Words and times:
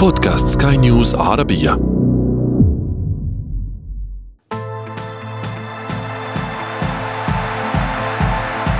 بودكاست 0.00 0.62
سكاي 0.62 0.76
نيوز 0.76 1.14
عربية. 1.14 1.72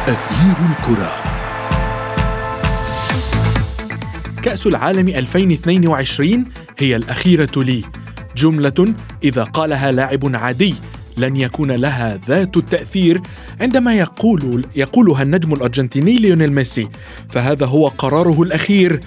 أثير 0.09 0.57
الكرة. 0.71 1.13
كأس 4.43 4.67
العالم 4.67 5.09
2022 5.09 6.45
هي 6.79 6.97
الأخيرة 6.97 7.63
لي. 7.63 7.85
جملة 8.37 8.95
إذا 9.25 9.45
قالها 9.45 9.93
لاعب 9.93 10.37
عادي. 10.37 10.75
لن 11.21 11.37
يكون 11.37 11.71
لها 11.71 12.21
ذات 12.29 12.57
التأثير 12.57 13.21
عندما 13.61 13.95
يقول 13.95 14.65
يقولها 14.77 15.23
النجم 15.23 15.53
الأرجنتيني 15.53 16.17
ليونيل 16.17 16.53
ميسي. 16.53 16.89
فهذا 17.31 17.67
هو 17.67 17.89
قراره 17.89 18.43
الأخير. 18.43 19.01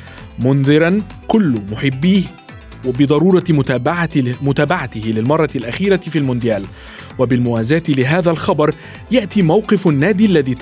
منذرا 0.43 1.01
كل 1.27 1.61
محبيه 1.71 2.23
وبضرورة 2.85 3.43
متابعة 3.49 4.09
متابعته 4.41 5.01
للمرة 5.01 5.49
الأخيرة 5.55 5.97
في 5.97 6.17
المونديال. 6.19 6.63
وبالموازاة 7.19 7.83
لهذا 7.89 8.31
الخبر 8.31 8.75
يأتي 9.11 9.41
موقف 9.41 9.87
النادي 9.87 10.25
الذي 10.25 10.53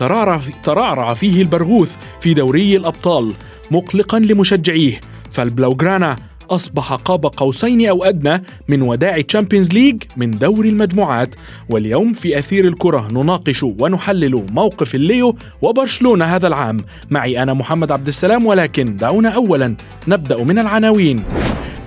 ترعرع, 0.63 1.13
فيه 1.13 1.41
البرغوث 1.41 1.95
في 2.21 2.33
دوري 2.33 2.77
الأبطال 2.77 3.33
مقلقا 3.71 4.19
لمشجعيه. 4.19 4.99
فالبلوغرانا 5.31 6.15
أصبح 6.51 6.93
قاب 6.93 7.25
قوسين 7.25 7.87
أو 7.87 8.03
أدنى 8.03 8.43
من 8.69 8.81
وداع 8.81 9.21
Champions 9.21 9.69
League 9.69 10.03
من 10.17 10.31
دور 10.31 10.65
المجموعات. 10.65 11.35
واليوم 11.69 12.13
في 12.13 12.37
أثير 12.37 12.67
الكرة 12.67 13.07
نناقش 13.11 13.63
ونحلل 13.63 14.45
موقف 14.51 14.95
الليو 14.95 15.35
وبرشلونة 15.61 16.25
هذا 16.25 16.47
العام. 16.47 16.77
معي 17.09 17.43
أنا 17.43 17.53
محمد 17.53 17.91
عبد 17.91 18.07
السلام 18.07 18.45
ولكن 18.45 18.97
دعونا 18.97 19.29
أولا 19.29 19.75
نبدأ 20.07 20.43
من 20.43 20.59
العناوين. 20.59 21.23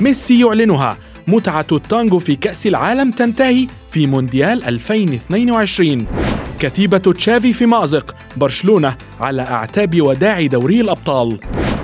ميسي 0.00 0.40
يعلنها 0.40 0.96
متعة 1.26 1.66
التانجو 1.73 2.18
في 2.18 2.37
كأس 2.37 2.66
العالم 2.66 3.10
تنتهي 3.10 3.66
في 3.90 4.07
مونديال 4.07 4.65
2022 4.65 6.07
كتيبة 6.59 6.98
تشافي 6.98 7.52
في 7.52 7.66
مأزق 7.66 8.15
برشلونة 8.37 8.96
على 9.20 9.42
أعتاب 9.42 10.01
وداع 10.01 10.46
دوري 10.46 10.80
الأبطال. 10.80 11.38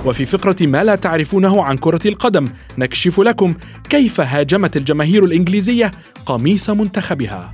وفي 0.05 0.25
فقرة 0.25 0.67
ما 0.67 0.85
لا 0.85 0.95
تعرفونه 0.95 1.65
عن 1.65 1.77
كرة 1.77 2.09
القدم 2.09 2.45
نكشف 2.79 3.21
لكم 3.21 3.55
كيف 3.89 4.21
هاجمت 4.21 4.77
الجماهير 4.77 5.25
الإنجليزية 5.25 5.91
قميص 6.27 6.71
منتخبها. 6.71 7.53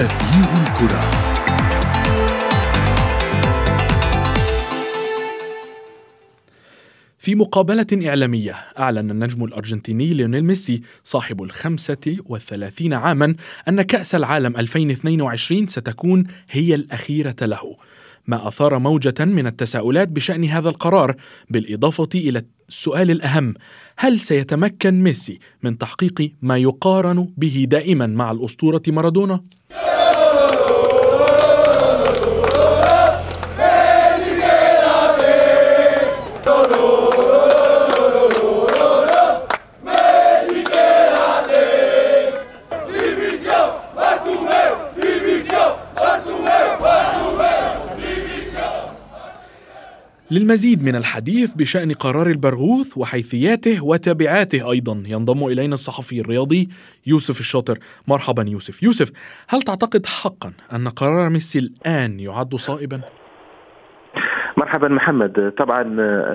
أثير 0.00 0.48
الكرة. 0.62 1.19
في 7.20 7.34
مقابلة 7.34 7.86
إعلامية 8.06 8.52
أعلن 8.78 9.10
النجم 9.10 9.44
الأرجنتيني 9.44 10.14
ليونيل 10.14 10.44
ميسي 10.44 10.82
صاحب 11.04 11.42
الخمسة 11.42 12.16
والثلاثين 12.26 12.92
عاما 12.92 13.34
أن 13.68 13.82
كأس 13.82 14.14
العالم 14.14 14.56
2022 14.56 15.66
ستكون 15.66 16.26
هي 16.50 16.74
الأخيرة 16.74 17.36
له 17.42 17.76
ما 18.26 18.48
أثار 18.48 18.78
موجة 18.78 19.24
من 19.24 19.46
التساؤلات 19.46 20.08
بشأن 20.08 20.44
هذا 20.44 20.68
القرار 20.68 21.16
بالإضافة 21.50 22.08
إلى 22.14 22.42
السؤال 22.68 23.10
الأهم 23.10 23.54
هل 23.96 24.20
سيتمكن 24.20 25.02
ميسي 25.02 25.38
من 25.62 25.78
تحقيق 25.78 26.32
ما 26.42 26.56
يقارن 26.56 27.28
به 27.36 27.66
دائما 27.70 28.06
مع 28.06 28.30
الأسطورة 28.30 28.82
مارادونا؟ 28.88 29.40
للمزيد 50.32 50.82
من 50.82 50.96
الحديث 50.96 51.54
بشأن 51.54 51.92
قرار 51.92 52.26
البرغوث 52.26 52.98
وحيثياته 52.98 53.84
وتبعاته 53.84 54.70
أيضا. 54.70 55.02
ينضم 55.06 55.46
إلينا 55.46 55.74
الصحفي 55.74 56.20
الرياضي 56.20 56.68
يوسف 57.06 57.40
الشاطر. 57.40 57.78
مرحبا 58.08 58.44
يوسف. 58.48 58.82
يوسف 58.82 59.12
هل 59.48 59.62
تعتقد 59.62 60.06
حقا 60.06 60.52
أن 60.72 60.88
قرار 60.88 61.28
ميسي 61.28 61.58
الآن 61.58 62.20
يعد 62.20 62.54
صائبا؟ 62.54 63.00
مرحبا 64.56 64.88
محمد. 64.88 65.52
طبعا 65.58 65.82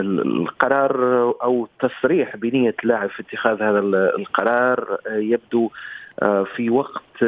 القرار 0.01 0.95
أو 1.43 1.67
تصريح 1.79 2.35
بنية 2.35 2.75
اللاعب 2.83 3.09
في 3.09 3.21
اتخاذ 3.21 3.61
هذا 3.61 3.79
القرار 4.19 4.97
يبدو 5.07 5.69
في 6.55 6.69
وقت 6.69 7.23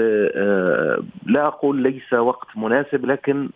لا 1.25 1.47
أقول 1.47 1.81
ليس 1.81 2.13
وقت 2.13 2.47
مناسب 2.55 3.05
لكن 3.05 3.49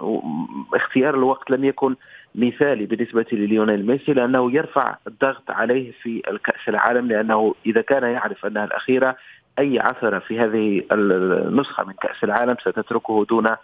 اختيار 0.74 1.16
الوقت 1.16 1.52
لم 1.52 1.64
يكن 1.64 1.96
مثالي 2.36 2.86
بالنسبة 2.86 3.25
لليونيل 3.31 3.86
ميسي 3.86 4.14
لأنه 4.14 4.52
يرفع 4.52 4.96
الضغط 5.08 5.52
عليه 5.52 5.91
في 6.02 6.22
الكأس 6.28 6.70
العالم 6.70 7.08
لأنه 7.08 7.56
إذا 7.66 7.81
كان 7.81 8.03
يعرف 8.03 8.46
أنها 8.46 8.66
الأخيرة 8.66 9.16
أي 9.59 9.80
عثرة 9.80 10.20
في 10.20 10.40
هذه 10.40 10.81
النسخة 10.91 11.84
من 11.84 11.94
كأس 11.94 12.24
العالم 12.24 12.56
ستتركه 12.62 13.25
دون 13.30 13.47
آه، 13.47 13.58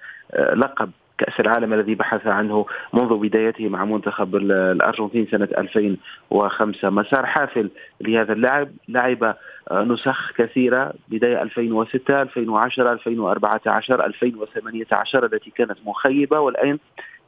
لقب. 0.54 0.92
كأس 1.18 1.40
العالم 1.40 1.74
الذي 1.74 1.96
بحث 1.96 2.28
عنه 2.28 2.66
منذ 2.94 3.18
بدايته 3.18 3.70
مع 3.70 3.86
منتخب 3.86 4.36
الأرجنتين 4.36 5.28
سنة 5.32 5.48
2005 5.58 6.90
مسار 6.90 7.26
حافل 7.26 7.70
لهذا 8.02 8.34
اللاعب. 8.34 8.70
لعب 8.88 9.36
آه، 9.72 9.84
نسخ 9.84 10.32
كثيرة 10.34 10.94
بداية 11.08 11.42
2006 11.42 12.22
2010 12.22 12.92
2014 12.92 14.06
2018 14.06 15.26
التي 15.26 15.50
كانت 15.50 15.78
مخيبة. 15.86 16.40
والآن 16.40 16.80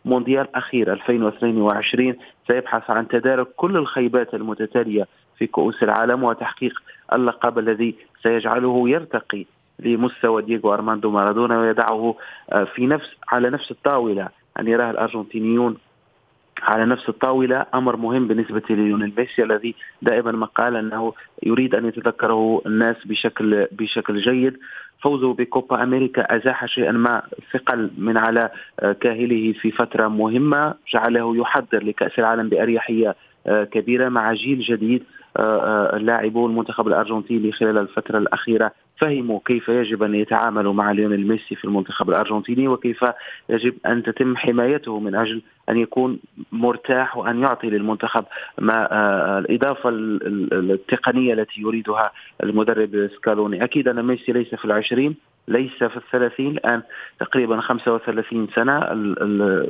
مونديال 0.06 0.56
أخير 0.56 0.94
2022 0.94 2.16
سيبحث 2.48 2.90
عن 2.90 3.08
تدارك 3.08 3.48
كل 3.56 3.78
الخيبات 3.78 4.34
المتتالية 4.34 5.08
في 5.38 5.48
كؤوس 5.48 5.84
العالم 5.84 6.24
وتحقيق 6.24 6.82
اللقب 7.14 7.60
الذي 7.60 7.96
سيجعله 8.24 8.90
يرتقي 8.90 9.46
لمستوى 9.80 10.42
دييغو 10.42 10.74
أرماندو 10.74 11.12
مارادونا 11.12 11.60
ويضعه 11.60 12.16
آه، 12.52 12.64
في 12.64 12.88
نفس 12.88 13.10
على 13.30 13.50
نفس 13.50 13.72
الطاولة. 13.72 14.28
ان 14.60 14.68
يراه 14.68 14.92
الأرجنتينيون 14.92 15.78
على 16.62 16.86
نفس 16.86 17.10
الطاولة 17.10 17.66
أمر 17.74 17.96
مهم 17.96 18.28
بالنسبة 18.28 18.62
لليونيل 18.70 19.14
ميسي 19.18 19.44
الذي 19.44 19.76
دائما 20.02 20.32
ما 20.32 20.46
قال 20.46 20.76
أنه 20.76 21.14
يريد 21.44 21.76
أن 21.76 21.86
يتذكره 21.86 22.62
الناس 22.66 22.96
بشكل 23.06 23.68
بشكل 23.72 24.22
جيد. 24.22 24.58
فوزه 25.02 25.34
بكوبا 25.34 25.84
أمريكا 25.84 26.36
أزاح 26.36 26.66
شيئا 26.66 26.92
ما 26.92 27.22
ثقل 27.54 27.92
من 27.98 28.18
على 28.18 28.50
آه، 28.80 28.92
كاهله 28.92 29.54
في 29.54 29.72
فترة 29.72 30.08
مهمة. 30.08 30.74
جعله 30.94 31.38
يحضر 31.38 31.84
لكأس 31.84 32.20
العالم 32.20 32.50
بأريحية 32.50 33.16
آه، 33.48 33.64
كبيرة 33.64 34.10
مع 34.10 34.34
جيل 34.34 34.60
جديد. 34.60 35.04
لاعبو 35.98 36.48
المنتخب 36.48 36.88
الارجنتيني 36.88 37.52
خلال 37.52 37.78
الفترة 37.78 38.18
الأخيرة 38.18 38.72
فهموا 38.98 39.40
كيف 39.46 39.70
يجب 39.70 40.04
أن 40.04 40.16
يتعاملوا 40.16 40.74
مع 40.74 40.92
ليونيل 40.92 41.28
ميسي 41.28 41.56
في 41.56 41.66
المنتخب 41.66 42.10
الأرجنتيني 42.10 42.68
وكيف 42.68 43.06
يجب 43.50 43.74
أن 43.86 44.04
تتم 44.04 44.38
حمايته 44.38 45.00
من 45.00 45.16
أجل 45.16 45.42
أن 45.70 45.78
يكون 45.78 46.20
مرتاح 46.52 47.18
وأن 47.18 47.42
يعطي 47.42 47.70
للمنتخب 47.70 48.26
ما 48.58 48.88
الإضافة 49.40 49.90
التقنية 49.90 51.34
التي 51.34 51.62
يريدها 51.62 52.12
المدرب 52.44 53.10
سكالوني. 53.16 53.64
أكيد 53.64 53.88
أن 53.88 54.06
ميسي 54.06 54.32
ليس 54.32 54.56
في 54.56 54.66
العشرين 54.66 55.16
ليس 55.50 55.84
في 55.84 55.98
الثلاثين 55.98 56.52
الآن 56.52 56.82
تقريبا 57.20 57.62
35 57.62 58.48
سنة 58.56 58.80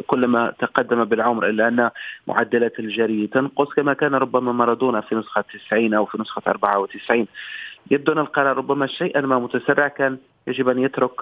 كلما 0.07 0.53
تقدم 0.59 1.03
بالعمر 1.03 1.49
إلا 1.49 1.67
أن 1.67 1.89
معدلات 2.27 2.79
الجري 2.79 3.27
تنقص 3.27 3.73
كما 3.73 3.93
كان 3.93 4.15
ربما 4.15 4.51
مارادونا 4.51 5.01
في 5.01 5.15
نسخة 5.15 5.43
90 5.67 5.93
أو 5.93 6.05
في 6.05 6.21
نسخة 6.21 6.41
94 6.47 7.27
يبدو 7.91 8.11
أن 8.11 8.17
القرار 8.17 8.57
ربما 8.57 8.87
شيئا 8.87 9.21
ما 9.21 9.39
متسرع 9.39 9.87
كان 9.87 10.17
يجب 10.47 10.69
أن 10.69 10.79
يترك 10.79 11.21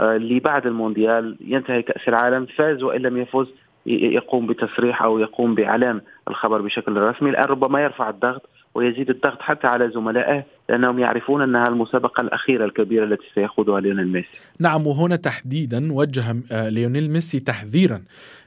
آه، 0.00 0.16
لبعد 0.16 0.66
المونديال 0.66 1.36
ينتهي 1.40 1.82
كأس 1.82 2.08
العالم 2.08 2.46
فاز 2.46 2.82
وإن 2.82 3.00
لم 3.00 3.16
يفوز 3.16 3.48
يقوم 3.86 4.46
بتصريح 4.46 5.02
أو 5.02 5.18
يقوم 5.18 5.54
بإعلان 5.54 6.00
الخبر 6.28 6.60
بشكل 6.62 6.96
رسمي. 6.96 7.30
الآن 7.30 7.44
ربما 7.44 7.82
يرفع 7.82 8.10
الضغط 8.10 8.48
ويزيد 8.76 9.10
الضغط 9.10 9.42
حتى 9.42 9.66
على 9.66 9.90
زملائه 9.90 10.44
لأنهم 10.68 10.98
يعرفون 10.98 11.42
أنها 11.42 11.68
المسابقة 11.68 12.20
الأخيرة 12.20 12.64
الكبيرة 12.64 13.04
التي 13.04 13.24
سيخوضها 13.34 13.80
ليونيل 13.80 14.08
ميسي. 14.08 14.40
نعم 14.58 14.86
وهنا 14.86 15.16
تحديدا 15.16 15.92
وجه 15.92 16.36
آه، 16.52 16.68
ليونيل 16.68 17.10
ميسي 17.10 17.40
تحذيرا 17.40 18.02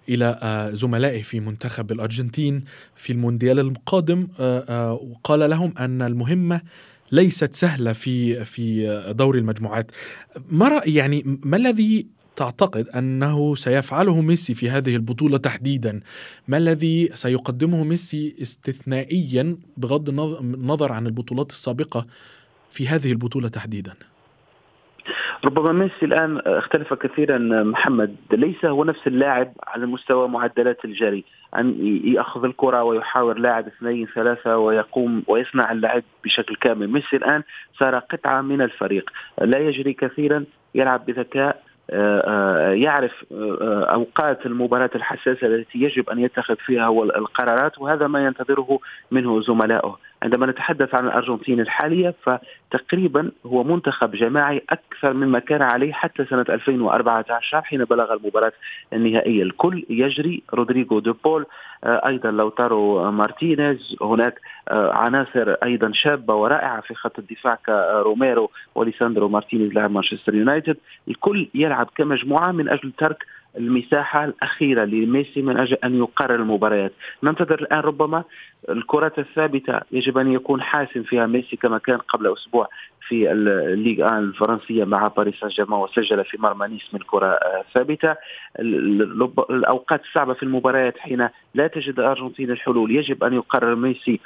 إلى 0.10 0.40
آه، 0.42 0.70
زملائه 0.70 1.22
في 1.22 1.40
منتخب 1.40 1.92
الأرجنتين 1.92 2.64
في 2.96 3.14
المونديال 3.14 3.60
القادم 3.60 4.28
آه، 4.40 4.94
وقال 4.94 5.50
لهم 5.50 5.74
أن 5.80 6.02
المهمة 6.02 6.62
ليست 7.12 7.56
سهلة 7.56 7.94
في 7.94 8.46
في 8.46 9.14
دور 9.18 9.36
المجموعات. 9.36 9.92
ما 10.52 10.82
يعني 10.86 11.40
ما 11.44 11.58
الذي 11.58 12.19
تعتقد 12.40 12.88
أنه 12.88 13.56
سيفعله 13.56 14.22
ميسي 14.22 14.54
في 14.54 14.70
هذه 14.70 14.96
البطولة 14.96 15.38
تحديدا؟ 15.38 16.00
ما 16.48 16.58
الذي 16.58 17.10
سيقدمه 17.14 17.84
ميسي 17.84 18.36
استثنائيا 18.42 19.58
بغض 19.78 20.10
النظر 20.10 20.94
عن 20.94 21.08
البطولات 21.08 21.50
السابقة 21.50 22.06
في 22.72 22.88
هذه 22.88 23.12
البطولة 23.12 23.48
تحديدا؟ 23.48 23.94
ربما 25.46 25.72
ميسي 25.72 26.06
الآن 26.06 26.38
اختلف 26.38 26.94
كثيرا 26.94 27.38
محمد 27.64 28.16
ليس 28.32 28.66
هو 28.66 28.84
نفس 28.84 29.08
اللاعب 29.08 29.54
على 29.68 29.86
مستوى 29.86 30.28
معدلات 30.28 30.86
الجري 30.86 31.24
أن 31.56 31.76
يأخذ 32.04 32.44
الكرة 32.46 32.84
ويحاور 32.84 33.38
لاعب 33.38 33.68
اثنين 33.68 34.08
ثلاثة 34.16 34.58
ويقوم 34.58 35.24
ويصنع 35.28 35.72
اللعب 35.72 36.04
بشكل 36.24 36.56
كامل 36.56 36.88
ميسي 36.88 37.16
الآن 37.16 37.44
صار 37.80 38.00
قطعة 38.00 38.42
من 38.42 38.62
الفريق 38.62 39.10
لا 39.42 39.60
يجري 39.60 39.94
كثيرا 39.94 40.46
يلعب 40.76 41.06
بذكاء 41.06 41.69
يعرف 42.74 43.26
آه، 43.32 43.84
أوقات 43.84 44.46
المباراة 44.46 44.90
الحساسة 44.96 45.48
التي 45.48 45.80
يجب 45.80 46.10
أن 46.10 46.20
يتخذ 46.20 46.56
فيها 46.56 46.90
القرارات 47.04 47.80
وهذا 47.80 48.08
ما 48.08 48.26
ينتظره 48.26 48.80
منه 49.12 49.42
زملائه. 49.42 49.98
عندما 50.24 50.46
نتحدث 50.46 50.96
عن 50.96 51.06
الأرجنتين 51.06 51.60
الحالية 51.60 52.14
فتقريبا 52.24 53.32
هو 53.46 53.64
منتخب 53.64 54.12
جماعي 54.12 54.62
أكثر 54.70 55.14
مما 55.14 55.40
كان 55.40 55.62
عليه 55.62 55.94
حتى 55.94 56.26
سنة 56.26 56.46
2014 56.50 57.62
حين 57.62 57.84
بلغ 57.84 58.14
المباراة 58.14 58.52
النهائية 58.94 59.44
الكل. 59.44 59.86
يجري 59.90 60.44
رودريغو 60.54 61.00
دي 61.00 61.18
بول 61.18 61.46
أيضا 61.84 62.32
لوتارو 62.32 63.12
مارتينيز. 63.12 63.98
هناك 64.02 64.40
عناصر 64.72 65.52
أيضا 65.64 65.92
شابة 65.94 66.36
ورائعة 66.36 66.82
في 66.82 66.94
خط 66.94 67.20
الدفاع 67.20 67.56
كروميرو 67.66 68.52
وليساندرو 68.76 69.28
مارتينيز 69.28 69.74
لاعب 69.74 69.92
مانشستر 69.92 70.36
يونايتد. 70.36 70.78
الكل 71.08 71.48
يلعب 71.54 71.90
كمجموعة 71.96 72.52
من 72.52 72.70
أجل 72.70 72.92
ترك 72.92 73.26
المساحة 73.58 74.26
الأخيرة 74.26 74.86
لميسي 74.86 75.42
من 75.42 75.58
أجل 75.58 75.78
أن 75.84 75.98
يقرر 75.98 76.36
المباريات. 76.36 76.94
ننتظر 77.24 77.60
الآن 77.62 77.80
ربما 77.80 78.24
الكرات 78.70 79.20
الثابتة 79.20 79.82
يجب 79.92 80.18
أن 80.18 80.32
يكون 80.32 80.62
حاسم 80.62 81.04
فيها 81.04 81.28
ميسي 81.28 81.56
كما 81.56 81.78
كان 81.78 81.98
قبل 81.98 82.34
أسبوع 82.34 82.70
في 83.08 83.32
الليغ 83.32 84.08
آن 84.08 84.18
الفرنسية 84.18 84.84
مع 84.84 85.08
باريس 85.08 85.36
سان 85.40 85.50
جيرمان 85.50 85.80
وسجل 85.80 86.26
في 86.26 86.38
مرمى 86.42 86.68
نيس 86.68 86.94
من 86.94 87.00
كرة 87.00 87.40
ثابتة. 87.74 88.16
الأوقات 89.50 90.02
الصعبة 90.02 90.34
في 90.34 90.44
المباريات 90.44 90.98
حين 90.98 91.30
لا 91.54 91.68
تجد 91.68 92.00
الأرجنتين 92.00 92.52
الحلول. 92.52 92.92
يجب 92.92 93.24
أن 93.24 93.34
يقرر 93.34 93.76
ميسي 93.76 94.20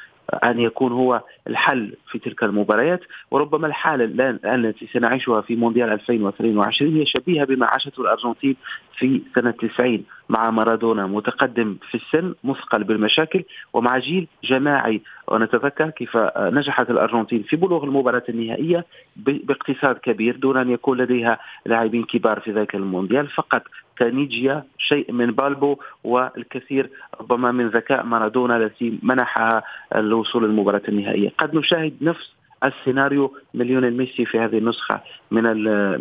أن 0.44 0.60
يكون 0.60 0.92
هو 0.92 1.22
الحل 1.48 1.96
في 2.12 2.20
تلك 2.20 2.44
المباريات. 2.44 3.02
وربما 3.32 3.68
الحالة 3.68 4.06
الآن 4.06 4.40
التي 4.66 4.88
سنعيشها 4.94 5.42
في 5.42 5.56
مونديال 5.56 5.90
2022 5.90 6.98
هي 6.98 7.06
شبيهة 7.06 7.46
بما 7.46 7.66
عاشته 7.66 8.02
الأرجنتين 8.02 8.56
في 8.98 9.22
سنة 9.36 9.52
90 9.52 10.04
مع 10.30 10.52
مارادونا 10.52 11.08
متقدم 11.08 11.78
في 11.90 11.96
السن 11.96 12.36
مثقل 12.44 12.84
بالمشاكل 12.84 13.44
ومع 13.74 13.98
جيل 13.98 14.28
جماعي. 14.44 15.02
ونتذكر 15.28 15.90
كيف 15.90 16.18
نجحت 16.38 16.90
الأرجنتين 16.90 17.44
في 17.44 17.56
بلوغ 17.56 17.84
المباراة 17.84 18.24
النهائية 18.30 18.86
باقتصاد 19.16 19.96
كبير 19.96 20.36
دون 20.36 20.58
أن 20.58 20.70
يكون 20.70 20.98
لديها 20.98 21.40
لاعبين 21.66 22.04
كبار 22.04 22.40
في 22.40 22.52
ذاك 22.52 22.76
المونديال. 22.76 23.28
فقط 23.28 23.64
كانيجيا 23.98 24.64
شيء 24.78 25.12
من 25.12 25.32
بالبو 25.32 25.78
والكثير 26.04 26.90
ربما 27.22 27.52
من 27.52 27.68
ذكاء 27.68 28.04
مارادونا 28.06 28.58
التي 28.58 29.00
منحها 29.04 29.64
الوصول 29.96 30.44
للمباراة 30.44 30.82
النهائية. 30.90 31.32
قد 31.38 31.56
نشاهد 31.56 31.94
نفس 32.02 32.34
السيناريو 32.64 33.34
مليون 33.54 33.92
ميسي 33.92 34.26
في 34.26 34.40
هذه 34.40 34.58
النسخة 34.58 35.02
من 35.32 35.44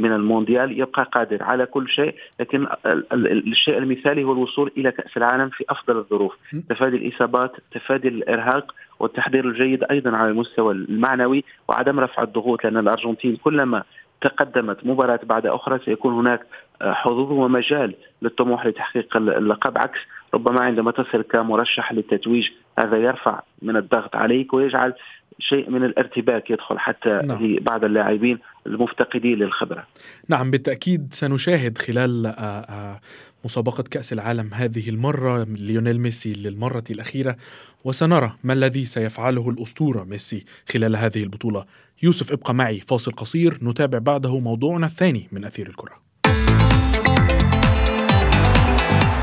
من 0.00 0.12
المونديال 0.12 0.80
يبقى 0.80 1.02
قادر 1.12 1.42
على 1.42 1.66
كل 1.66 1.88
شيء 1.88 2.14
لكن 2.40 2.66
الشيء 3.12 3.78
المثالي 3.78 4.24
هو 4.24 4.32
الوصول 4.32 4.72
إلى 4.76 4.92
كأس 4.92 5.16
العالم 5.16 5.48
في 5.48 5.64
أفضل 5.70 5.96
الظروف. 5.96 6.36
تفادي 6.68 6.96
الإصابات 6.96 7.52
تفادي 7.72 8.08
الإرهاق 8.08 8.74
والتحضير 9.00 9.48
الجيد 9.48 9.84
أيضا 9.84 10.10
على 10.16 10.30
المستوى 10.30 10.74
المعنوي 10.74 11.44
وعدم 11.68 12.00
رفع 12.00 12.22
الضغوط 12.22 12.64
لأن 12.64 12.76
الأرجنتين 12.76 13.36
كلما 13.36 13.82
تقدمت 14.22 14.86
مباراة 14.86 15.20
بعد 15.22 15.46
أخرى 15.46 15.78
سيكون 15.84 16.14
هناك 16.14 16.46
حظوظ 16.82 17.32
ومجال 17.32 17.94
للطموح 18.22 18.66
لتحقيق 18.66 19.16
اللقب. 19.16 19.78
عكس 19.78 19.98
ربما 20.34 20.60
عندما 20.60 20.90
تصل 20.90 21.22
كمرشح 21.22 21.92
للتتويج 21.92 22.50
هذا 22.78 22.96
يرفع 22.96 23.40
من 23.62 23.76
الضغط 23.76 24.16
عليك 24.16 24.54
ويجعل 24.54 24.94
شيء 25.38 25.70
من 25.70 25.84
الارتباك 25.84 26.50
يدخل 26.50 26.78
حتى 26.78 27.20
نعم. 27.24 27.46
لبعض 27.46 27.84
اللاعبين 27.84 28.38
المفتقدين 28.66 29.38
للخبرة. 29.38 29.86
نعم 30.28 30.50
بالتأكيد 30.50 31.14
سنشاهد 31.14 31.78
خلال 31.78 32.26
آه، 32.26 32.30
آه، 32.30 33.00
مسابقة 33.44 33.82
كأس 33.82 34.12
العالم 34.12 34.54
هذه 34.54 34.88
المرة 34.88 35.44
ليونيل 35.44 36.00
ميسي 36.00 36.32
للمرة 36.32 36.84
الأخيرة 36.90 37.36
وسنرى 37.84 38.32
ما 38.44 38.52
الذي 38.52 38.84
سيفعله 38.84 39.50
الأسطورة 39.50 40.04
ميسي 40.04 40.44
خلال 40.72 40.96
هذه 40.96 41.22
البطولة. 41.22 41.64
يوسف 42.02 42.32
ابقى 42.32 42.54
معي 42.54 42.80
فاصل 42.80 43.12
قصير 43.12 43.58
نتابع 43.62 43.98
بعده 43.98 44.38
موضوعنا 44.38 44.86
الثاني 44.86 45.28
من 45.32 45.44
أثير 45.44 45.68
الكرة. 45.68 46.02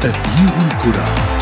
أثير 0.03 0.65
الكرة. 0.65 1.38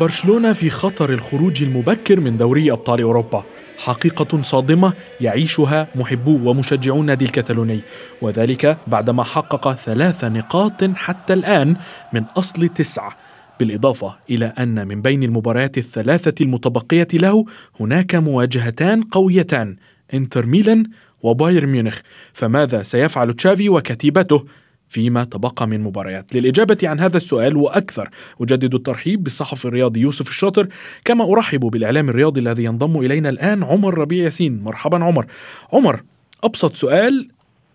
برشلونة 0.00 0.52
في 0.52 0.70
خطر 0.70 1.12
الخروج 1.12 1.62
المبكر 1.62 2.20
من 2.20 2.36
دوري 2.36 2.72
أبطال 2.72 3.02
أوروبا. 3.02 3.44
حقيقة 3.78 4.42
صادمة 4.42 4.92
يعيشها 5.20 5.88
محبو 5.94 6.50
ومشجعو 6.50 7.00
النادي 7.00 7.24
الكتالوني. 7.24 7.80
وذلك 8.22 8.78
بعدما 8.86 9.24
حقق 9.24 9.72
ثلاث 9.72 10.24
نقاط 10.24 10.84
حتى 10.84 11.32
الآن 11.32 11.76
من 12.12 12.24
أصل 12.36 12.68
تسعة. 12.68 13.16
بالإضافة 13.58 14.16
إلى 14.30 14.52
أن 14.58 14.88
من 14.88 15.02
بين 15.02 15.22
المباريات 15.22 15.78
الثلاثة 15.78 16.44
المتبقية 16.44 17.08
له 17.14 17.44
هناك 17.80 18.14
مواجهتان 18.14 19.02
قويتان 19.02 19.76
إنتر 20.14 20.46
ميلان 20.46 20.84
وبايرن 21.22 21.68
ميونخ. 21.68 21.98
فماذا 22.32 22.82
سيفعل 22.82 23.32
تشافي 23.32 23.68
وكتيبته؟ 23.68 24.44
فيما 24.90 25.24
تبقى 25.24 25.66
من 25.66 25.80
مباريات. 25.80 26.34
للإجابة 26.34 26.78
عن 26.84 27.00
هذا 27.00 27.16
السؤال 27.16 27.56
وأكثر 27.56 28.08
أجدد 28.40 28.74
الترحيب 28.74 29.22
بالصحفي 29.22 29.64
الرياضي 29.64 30.00
يوسف 30.00 30.28
الشاطر 30.28 30.66
كما 31.04 31.32
أرحب 31.32 31.60
بالإعلام 31.60 32.08
الرياضي 32.08 32.40
الذي 32.40 32.64
ينضم 32.64 33.00
إلينا 33.00 33.28
الآن 33.28 33.64
عمر 33.64 33.98
ربيع 33.98 34.24
ياسين. 34.24 34.62
مرحبا 34.62 35.04
عمر. 35.04 35.26
عمر 35.72 36.00
أبسط 36.44 36.72
سؤال 36.72 37.28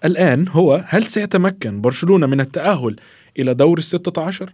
الآن 0.05 0.45
هو 0.49 0.83
هل 0.87 1.03
سيتمكن 1.03 1.81
برشلونة 1.81 2.27
من 2.27 2.39
التأهل 2.39 2.95
إلى 3.39 3.53
دور 3.53 3.77
الستة 3.77 4.21
عشر؟ 4.21 4.53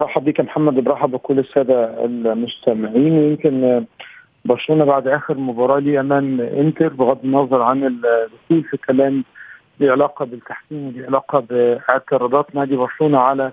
مرحبا 0.00 0.24
بك 0.24 0.40
محمد 0.40 0.74
برحب 0.74 1.10
بكل 1.10 1.38
السادة 1.38 2.04
المستمعين. 2.04 3.12
يمكن 3.12 3.84
برشلونة 4.44 4.84
بعد 4.84 5.08
آخر 5.08 5.38
مباراة 5.38 5.78
لي 5.78 6.00
أمام 6.00 6.40
إنتر 6.40 6.88
بغض 6.88 7.18
النظر 7.24 7.62
عن 7.62 7.84
الدخول 7.84 8.64
في 8.70 8.76
كلام 8.76 9.24
ليه 9.80 9.90
علاقة 9.90 10.24
بالتحكيم 10.24 10.86
وليه 10.88 11.06
علاقة 11.06 11.40
باعتراضات 11.40 12.54
نادي 12.54 12.76
برشلونة 12.76 13.18
على 13.18 13.52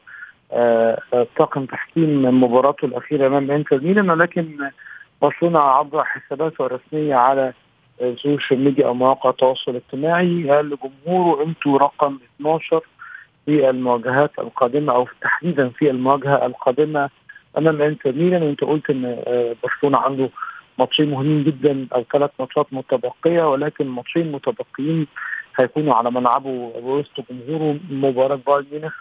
آه، 0.52 1.02
آه، 1.14 1.28
طاقم 1.38 1.66
تحكيم 1.66 2.42
مباراته 2.44 2.86
الأخيرة 2.86 3.28
أمام 3.28 3.52
إنتر 3.52 3.82
ميلان. 3.82 4.10
ولكن 4.10 4.70
برشلونة 5.22 5.60
عبر 5.60 6.04
حساباته 6.04 6.66
الرسمية 6.66 7.16
على 7.16 7.54
ال 8.02 8.10
social 8.10 8.60
media 8.60 8.88
أو 8.88 8.94
مواقع 8.94 9.30
التواصل 9.30 9.72
الاجتماعي 9.72 10.50
قال 10.50 10.70
لجمهوره 10.70 11.44
أنتوا 11.44 11.78
رقم 11.78 12.20
12 12.36 12.82
في 13.46 13.70
المواجهات 13.70 14.32
القادمة 14.40 14.94
أو 14.94 15.08
تحديدا 15.22 15.70
في 15.70 15.90
المواجهة 15.90 16.46
القادمة 16.46 17.10
أمام 17.58 17.82
إنتر 17.82 18.12
ميلان. 18.14 18.44
وأنت 18.44 18.64
قلت 18.64 18.90
إن 18.90 19.06
آه، 19.28 19.56
برشلونة 19.64 19.98
عنده 19.98 20.30
ماتشين 20.80 21.10
مهمين 21.10 21.44
جدا 21.44 21.88
أو 21.96 22.04
ثلاث 22.14 22.32
ماتشات 22.40 22.68
متبقية 22.72 23.52
ولكن 23.52 23.88
ماتشين 23.88 24.32
متبقيين 24.32 25.08
هيكونوا 25.58 25.96
على 25.96 26.12
ملعبه 26.12 26.50
وسط 26.84 27.32
جمهوره. 27.32 27.80
مباراة 27.90 28.36
بايرن 28.48 28.66
ميونخ 28.72 28.94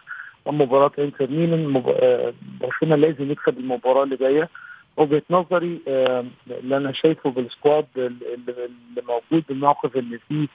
ومباراة 0.44 0.90
انتر 0.98 1.30
ميلان. 1.30 1.82
آه، 1.86 2.34
برشلونة 2.60 2.96
لازم 2.96 3.30
يكسب 3.30 3.58
المباراة 3.58 4.02
اللي 4.04 4.16
جاية. 4.16 4.48
وجهة 4.96 5.22
نظري 5.30 5.80
آه، 5.88 6.24
اللي 6.50 6.76
أنا 6.76 6.92
شايفه 6.92 7.30
بال 7.30 7.46
squad 7.46 7.86
اللي 7.96 8.68
موجود 9.08 9.44
بالموقف 9.48 9.96
اللي 9.96 10.18
فيه 10.28 10.46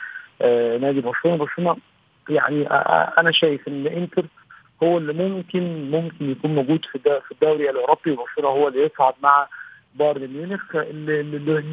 آه، 0.42 0.78
نادي 0.78 1.02
برشلونة. 1.02 1.38
برشلونة 1.38 1.78
يعني 2.30 2.68
أنا 3.18 3.32
شايف 3.32 3.68
إن 3.68 3.88
انتر 3.88 4.26
هو 4.84 4.98
اللي 4.98 5.14
ممكن 5.14 5.92
ممكن 5.92 6.32
يكون 6.32 6.56
موجود 6.56 6.86
في 6.86 7.00
في 7.00 7.32
الدوري 7.32 7.70
الأوروبي. 7.70 8.12
وبرشلونة 8.12 8.50
هو 8.50 8.68
اللي 8.68 8.84
يصعد 8.86 9.14
مع 9.24 9.48
بايرن 9.96 10.28
ميونخ. 10.28 10.76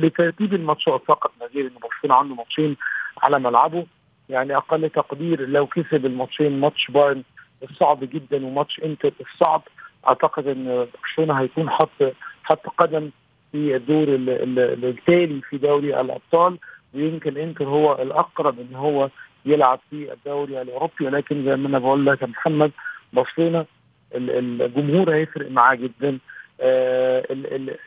لترتيب 0.03 0.55
الماتشات 0.55 1.03
فقط. 1.09 1.33
نظير 1.43 1.67
إن 1.67 1.75
برشلونة 1.83 2.15
عنده 2.15 2.35
ماتشين 2.35 2.77
على 3.23 3.39
ملعبه. 3.39 3.87
يعني 4.31 4.57
أقل 4.57 4.91
تقدير 4.91 5.49
لو 5.49 5.67
كسب 5.67 6.07
الماتشين 6.07 6.61
ماتش 6.61 6.91
بايرن 6.91 7.23
الصعب 7.63 8.05
جدا 8.05 8.47
وماتش 8.47 8.81
إنتر 8.85 9.13
الصعب 9.21 9.63
أعتقد 10.09 10.47
إن 10.47 10.87
برشلونة 11.01 11.35
هيكون 11.41 11.71
حط 11.71 12.03
حط 12.45 12.67
قدم 12.79 13.11
في 13.53 13.77
الدور 13.77 14.05
التالي 14.09 15.41
في 15.51 15.59
دوري 15.59 16.01
الأبطال 16.01 16.59
ويمكن 16.95 17.37
إنتر 17.37 17.65
هو 17.65 18.03
الأقرب 18.03 18.61
إن 18.61 18.75
هو 18.75 19.11
يلعب 19.47 19.81
في 19.91 20.13
الدوري 20.13 20.63
الأوروبي. 20.63 21.07
ولكن 21.07 21.45
زي 21.45 21.57
ما 21.57 21.69
أنا 21.69 21.79
بقول 21.79 22.07
لك 22.07 22.23
يا 22.23 22.27
محمد 22.27 22.71
برشلونة 23.13 23.67
الجمهور 24.15 25.15
هيفرق 25.15 25.51
معاه 25.51 25.75
جدا. 25.75 26.19
آه 26.61 27.27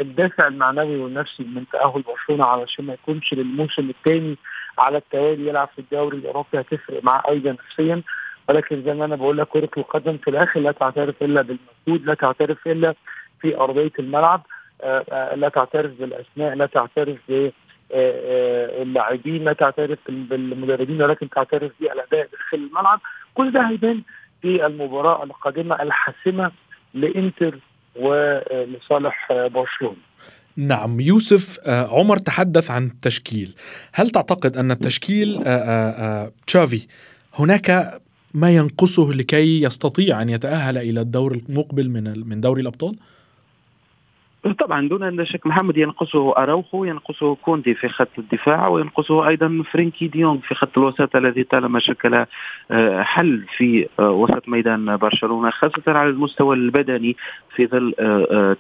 الدافع 0.02 0.48
المعنوي 0.48 0.98
والنفسي 0.98 1.44
من 1.44 1.64
تأهل 1.72 2.02
برشلونة 2.02 2.46
علشان 2.46 2.86
ما 2.86 2.94
يكونش 2.94 3.34
للموسم 3.34 3.90
الثاني 3.90 4.38
على 4.78 4.98
التوالي 4.98 5.48
يلعب 5.48 5.70
في 5.76 5.80
الدوري 5.80 6.18
الأوروبي 6.18 6.60
هتفرق 6.60 7.04
معاه 7.04 7.24
أيضا 7.30 7.52
نفسيا. 7.52 8.02
ولكن 8.50 8.84
زي 8.84 8.94
ما 8.94 9.06
أنا 9.06 9.16
بقول 9.16 9.38
لك 9.38 9.48
كرة 9.48 9.70
القدم 9.78 10.18
في 10.18 10.30
الآخر 10.30 10.60
لا 10.60 10.72
تعترف 10.72 11.16
إلا 11.24 11.42
بالمجهود 11.42 12.06
لا 12.08 12.14
تعترف 12.14 12.68
إلا 12.68 12.94
في 13.42 13.58
أرضية 13.58 13.92
الملعب 14.00 14.42
آه 14.82 15.06
آه 15.12 15.36
لا 15.36 15.50
تعترف 15.50 15.92
بالأسماء 16.00 16.56
لا 16.56 16.66
تعترف 16.66 17.18
ب 17.30 17.50
اللاعبين 18.82 19.44
لا 19.46 19.54
تعترف 19.54 20.00
بالمدربين 20.08 21.02
ولكن 21.02 21.30
تعترف 21.30 21.72
بالأداء 21.80 22.28
داخل 22.32 22.58
الملعب. 22.58 23.00
كل 23.34 23.52
ده 23.52 23.62
هيبان 23.70 24.02
في 24.42 24.66
المباراة 24.66 25.24
القادمة 25.24 25.82
الحاسمة 25.82 26.52
لإنتر 26.94 27.56
ولصالح 27.96 29.34
برشلونة. 29.34 29.98
نعم 30.60 31.00
يوسف 31.00 31.60
عمر 31.68 32.18
تحدث 32.18 32.72
عن 32.72 32.86
التشكيل 32.86 33.56
هل 33.94 34.10
تعتقد 34.10 34.58
أن 34.58 34.72
التشكيل 34.72 35.44
تشافي 36.48 36.82
هناك 37.34 38.00
ما 38.34 38.56
ينقصه 38.56 39.14
لكي 39.14 39.62
يستطيع 39.62 40.22
أن 40.22 40.30
يتأهل 40.30 40.78
إلى 40.78 41.02
الدور 41.02 41.34
المقبل 41.50 41.90
من 41.90 42.30
من 42.30 42.42
دوري 42.42 42.62
الأبطال؟ 42.62 42.96
طبعا 44.54 44.88
دون 44.88 45.26
شك 45.26 45.48
محمد 45.48 45.78
ينقصه 45.78 46.38
أراوخو 46.38 46.86
ينقصه 46.86 47.36
كوندي 47.36 47.74
في 47.74 47.90
خط 47.90 48.10
الدفاع 48.18 48.68
وينقصه 48.68 49.28
أيضا 49.28 49.64
فرانكي 49.72 50.08
ديونغ 50.08 50.38
في 50.40 50.56
خط 50.56 50.78
الوسط 50.78 51.16
الذي 51.16 51.44
طالما 51.44 51.80
شكل 51.80 52.26
حل 53.00 53.46
في 53.58 53.88
وسط 54.00 54.50
ميدان 54.50 54.98
برشلونة 54.98 55.50
خاصة 55.50 55.84
على 55.88 56.10
المستوى 56.10 56.56
البدني 56.56 57.16
في 57.56 57.68
ظل 57.68 57.94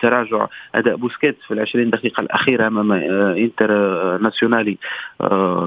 تراجع 0.01 0.47
أداء 0.75 0.95
بوسكيتس 0.95 1.45
في 1.45 1.53
العشرين 1.53 1.89
دقيقة 1.89 2.21
الأخيرة 2.21 2.67
أمام 2.67 2.91
انتر 2.91 3.71
ناسيونالي 4.17 4.77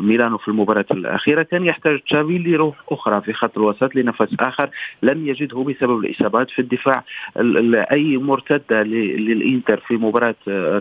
ميلانو 0.02 0.38
في 0.38 0.48
المباراة 0.48 0.84
الأخيرة. 0.90 1.42
كان 1.42 1.64
يحتاج 1.64 2.00
تشافي 2.00 2.38
لروح 2.38 2.76
أخرى 2.90 3.20
في 3.20 3.32
خط 3.32 3.58
الوسط 3.58 3.94
لنفس 3.94 4.34
آخر 4.40 4.70
لم 5.02 5.26
يجده 5.28 5.62
بسبب 5.64 5.98
الإصابات 6.04 6.50
في 6.50 6.58
الدفاع 6.58 7.04
أي 7.92 8.16
مرتدة 8.16 8.82
للإنتر 8.82 9.80
في 9.80 9.94
مباراة 9.96 10.11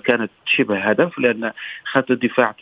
كانت 0.05 0.31
شبه 0.45 0.79
هدف 0.79 1.19
لأن 1.19 1.51
خط 1.85 2.11
الدفاع 2.11 2.55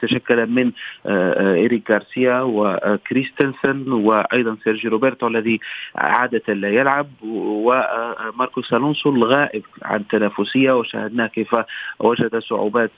تشكل, 0.00 0.46
من 0.46 0.72
إيريك 1.06 1.90
غارسيا 1.90 2.40
وكريستنسن 2.40 3.92
وأيضا 3.92 4.56
سيرجي 4.64 4.88
روبرتو 4.88 5.28
الذي 5.28 5.60
عادة 5.96 6.54
لا 6.54 6.68
يلعب 6.68 7.06
وماركوس 7.22 8.72
ألونسو 8.72 9.10
الغائب 9.10 9.62
عن 9.82 10.00
التنافسية 10.00 10.72
وشاهدناه 10.72 11.26
كيف 11.26 11.56
وجد 11.98 12.38
صعوبات 12.38 12.90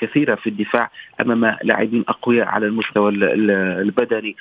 كثيرة 0.00 0.34
في 0.34 0.46
الدفاع 0.50 0.90
أمام 1.20 1.56
لاعبين 1.62 2.04
أقوياء 2.08 2.46
على 2.48 2.66
المستوى 2.66 3.10
البدني. 3.82 4.36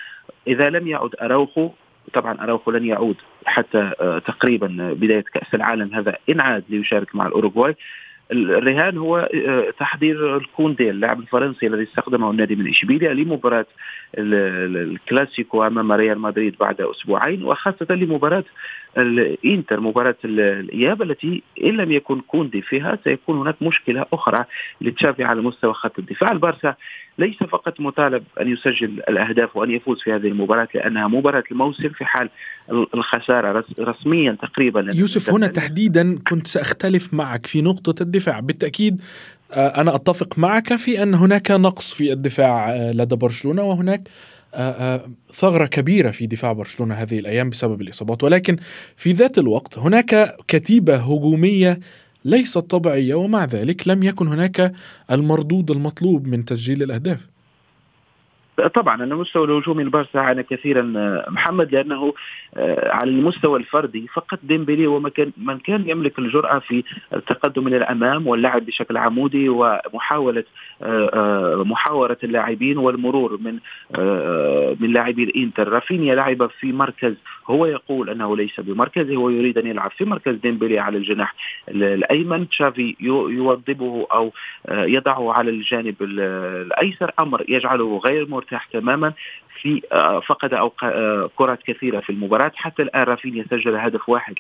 إذا 0.47 0.69
لم 0.69 0.87
يعد 0.87 1.09
أراوخو 1.21 1.69
طبعا 2.13 2.43
أراوخو 2.43 2.71
لن 2.71 2.85
يعود 2.85 3.15
حتى 3.45 3.91
تقريبا 4.25 4.93
بداية 4.93 5.25
كأس 5.33 5.53
العالم 5.53 5.95
هذا 5.95 6.17
إن 6.29 6.39
عاد 6.39 6.63
ليشارك 6.69 7.15
مع 7.15 7.27
الأوروغواي. 7.27 7.75
الرهان 8.31 8.97
هو 8.97 9.29
تحضير 9.79 10.37
الكوندي 10.37 10.89
اللاعب 10.89 11.19
الفرنسي 11.19 11.67
الذي 11.67 11.83
استخدمه 11.83 12.31
النادي 12.31 12.55
من 12.55 12.67
إشبيليا 12.67 13.13
لمباراة 13.13 13.65
الكلاسيكو 14.17 15.67
أمام 15.67 15.91
ريال 15.91 16.19
مدريد 16.19 16.55
بعد 16.59 16.81
أسبوعين 16.81 17.43
وخاصة 17.43 17.87
لمباراة 17.89 18.43
الإنتر 18.97 19.79
مباراة 19.79 20.15
الإياب 20.25 21.01
التي 21.01 21.43
إن 21.63 21.77
لم 21.77 21.91
يكن 21.91 22.21
كوندي 22.21 22.61
فيها 22.61 22.97
سيكون 23.03 23.37
هناك 23.37 23.55
مشكلة 23.61 24.05
أخرى 24.13 24.45
لتشافي 24.81 25.23
على 25.23 25.41
مستوى 25.41 25.73
خط 25.73 25.99
الدفاع. 25.99 26.31
البارسا 26.31 26.75
ليس 27.19 27.35
فقط 27.35 27.79
مطالب 27.79 28.23
أن 28.41 28.47
يسجل 28.47 29.03
الأهداف 29.09 29.57
وأن 29.57 29.71
يفوز 29.71 30.01
في 30.01 30.13
هذه 30.13 30.27
المباراة 30.27 30.67
لأنها 30.75 31.07
مباراة 31.07 31.43
الموسم 31.51 31.89
في 31.89 32.05
حال 32.05 32.29
الخسارة 32.93 33.65
رسميا 33.79 34.37
تقريبا. 34.41 34.91
يوسف 34.93 35.29
هنا 35.29 35.47
تحديدا 35.47 36.19
كنت 36.27 36.47
سأختلف 36.47 37.13
معك 37.13 37.45
في 37.45 37.61
نقطة 37.61 38.03
الدفاع. 38.03 38.39
بالتأكيد 38.39 39.01
أنا 39.53 39.95
أتفق 39.95 40.39
معك 40.39 40.75
في 40.75 41.03
أن 41.03 41.15
هناك 41.15 41.51
نقص 41.51 41.93
في 41.93 42.11
الدفاع 42.13 42.75
لدى 42.91 43.15
برشلونة 43.15 43.63
وهناك 43.63 44.01
ثغرة 45.33 45.65
كبيرة 45.65 46.11
في 46.11 46.27
دفاع 46.27 46.53
برشلونة 46.53 46.95
هذه 46.95 47.19
الأيام 47.19 47.49
بسبب 47.49 47.81
الإصابات. 47.81 48.23
ولكن 48.23 48.57
في 48.95 49.11
ذات 49.11 49.37
الوقت 49.37 49.77
هناك 49.77 50.35
كتيبة 50.47 50.95
هجومية 50.95 51.79
ليست 52.25 52.57
طبيعية 52.57 53.15
ومع 53.15 53.45
ذلك 53.45 53.87
لم 53.87 54.03
يكن 54.03 54.27
هناك 54.27 54.73
المردود 55.11 55.71
المطلوب 55.71 56.27
من 56.27 56.45
تسجيل 56.45 56.83
الأهداف. 56.83 57.27
طبعا 58.65 58.93
على 58.93 59.13
المستوى 59.13 59.45
الهجومي 59.45 59.83
البارسا 59.83 60.17
عانى 60.17 60.43
كثيرا 60.43 60.81
محمد 61.29 61.71
لأنه 61.71 62.13
على 62.85 63.09
المستوى 63.11 63.59
الفردي 63.59 64.07
فقط 64.13 64.39
ديمبلي 64.43 65.09
كان 65.15 65.31
من 65.37 65.59
كان 65.59 65.89
يملك 65.89 66.19
الجرأة 66.19 66.59
في 66.59 66.83
التقدم 67.13 67.67
إلى 67.67 67.77
الأمام 67.77 68.27
واللعب 68.27 68.65
بشكل 68.65 68.97
عمودي 68.97 69.49
ومحاولة 69.49 70.43
محاورة 71.55 72.17
اللاعبين 72.23 72.77
والمرور 72.77 73.37
من 73.37 73.59
من 74.79 74.93
لاعبي 74.93 75.23
الإنتر. 75.23 75.67
رافينيا 75.69 76.15
لعب 76.15 76.47
في 76.59 76.71
مركز 76.71 77.13
هو 77.47 77.65
يقول 77.65 78.09
أنه 78.09 78.37
ليس 78.37 78.59
بمركزه 78.59 79.15
هو 79.15 79.29
يريد 79.29 79.57
أن 79.57 79.67
يلعب 79.67 79.91
في 79.91 80.05
مركز 80.05 80.35
ديمبلي 80.35 80.79
على 80.79 80.97
الجناح 80.97 81.35
الأيمن. 81.69 82.49
تشافي 82.49 82.95
يوظفه 82.99 84.07
أو 84.11 84.31
يضعه 84.69 85.33
على 85.33 85.49
الجانب 85.49 85.95
الأيسر. 86.01 87.11
أمر 87.19 87.45
يجعله 87.49 87.97
غير 87.97 88.27
مرتاح 88.47 88.65
تماما 88.65 89.13
في 89.61 89.81
فقد 90.27 90.53
أو 90.53 90.69
كرات 91.35 91.63
كثيرة 91.63 91.99
في 91.99 92.09
المباراة. 92.09 92.51
حتى 92.55 92.81
الآن 92.81 93.03
رافينيا 93.03 93.45
سجل 93.49 93.75
هدف 93.75 94.09
واحد 94.09 94.35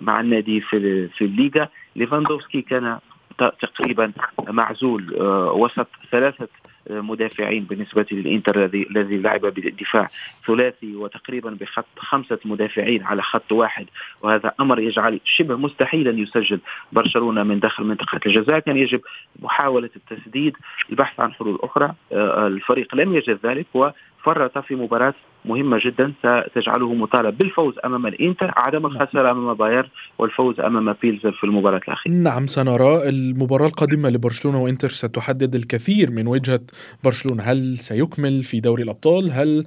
مع 0.00 0.20
النادي 0.20 0.60
في 0.60 1.08
في 1.08 1.24
الليغا. 1.24 1.68
ليفاندوفسكي 1.96 2.62
كان 2.62 2.98
تقريبا 3.38 4.12
معزول 4.48 5.22
وسط 5.52 5.88
ثلاثة 6.10 6.48
مدافعين 6.90 7.64
بالنسبة 7.64 8.06
للإنتر 8.12 8.64
الذي 8.64 8.86
الذي 8.90 9.16
لعب 9.16 9.40
بدفاع 9.40 10.10
ثلاثي 10.46 10.96
وتقريبا 10.96 11.56
بخط 11.60 11.86
خمسة 11.98 12.38
مدافعين 12.44 13.02
على 13.02 13.22
خط 13.22 13.52
واحد. 13.52 13.86
وهذا 14.22 14.52
أمر 14.60 14.80
يجعل 14.80 15.20
شبه 15.24 15.56
مستحيلا 15.56 16.10
يسجل 16.10 16.60
برشلونة 16.92 17.42
من 17.42 17.60
داخل 17.60 17.84
منطقة 17.84 18.20
الجزاء. 18.26 18.58
كان 18.58 18.76
يجب 18.76 19.00
محاولة 19.42 19.90
التسديد 19.96 20.56
البحث 20.90 21.20
عن 21.20 21.32
حلول 21.32 21.58
أخرى. 21.62 21.94
الفريق 22.12 22.94
لم 22.94 23.14
يجد 23.14 23.38
ذلك 23.46 23.66
و 23.74 23.90
فرط 24.22 24.58
في 24.58 24.74
مباراة 24.74 25.14
مهمة 25.44 25.80
جدا 25.84 26.12
ستجعله 26.50 26.94
مطالب 26.94 27.38
بالفوز 27.38 27.74
أمام 27.84 28.06
الإنتر 28.06 28.52
عدم 28.56 28.86
الخسارة 28.86 29.30
أمام 29.30 29.54
باير 29.54 29.90
والفوز 30.18 30.60
أمام 30.60 30.94
بيلزر 31.02 31.32
في 31.32 31.44
المباراة 31.44 31.80
الأخيرة. 31.88 32.14
نعم 32.14 32.46
سنرى 32.46 33.08
المباراة 33.08 33.66
القادمة 33.66 34.08
لبرشلونة 34.08 34.62
وإنتر 34.62 34.88
ستحدد 34.88 35.54
الكثير 35.54 36.10
من 36.10 36.26
وجهة 36.26 36.60
برشلونة. 37.04 37.42
هل 37.42 37.78
سيكمل 37.78 38.42
في 38.42 38.60
دوري 38.60 38.82
الأبطال؟ 38.82 39.30
هل 39.32 39.66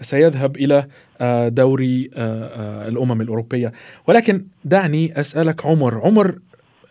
سيذهب 0.00 0.56
إلى 0.56 0.86
دوري 1.50 2.10
الأمم 2.88 3.20
الأوروبية؟ 3.20 3.72
ولكن 4.08 4.44
دعني 4.64 5.20
أسألك 5.20 5.66
عمر 5.66 5.94
عمر 5.94 6.38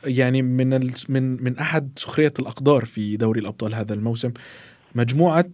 يعني 0.06 0.42
من 0.42 0.70
من 1.10 1.44
من 1.44 1.58
أحد 1.58 1.90
سخرية 1.96 2.34
الأقدار 2.40 2.86
في 2.86 3.18
دوري 3.18 3.40
الأبطال 3.40 3.74
هذا 3.74 3.94
الموسم 3.94 4.32
مجموعة 4.96 5.46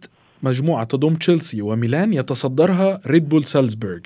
مجموعة 0.43 0.83
تضم 0.83 1.13
تشيلسي 1.13 1.61
وميلان 1.61 2.13
يتصدرها 2.13 3.01
ريد 3.07 3.29
بول 3.29 3.43
سالزبورغ. 3.43 3.99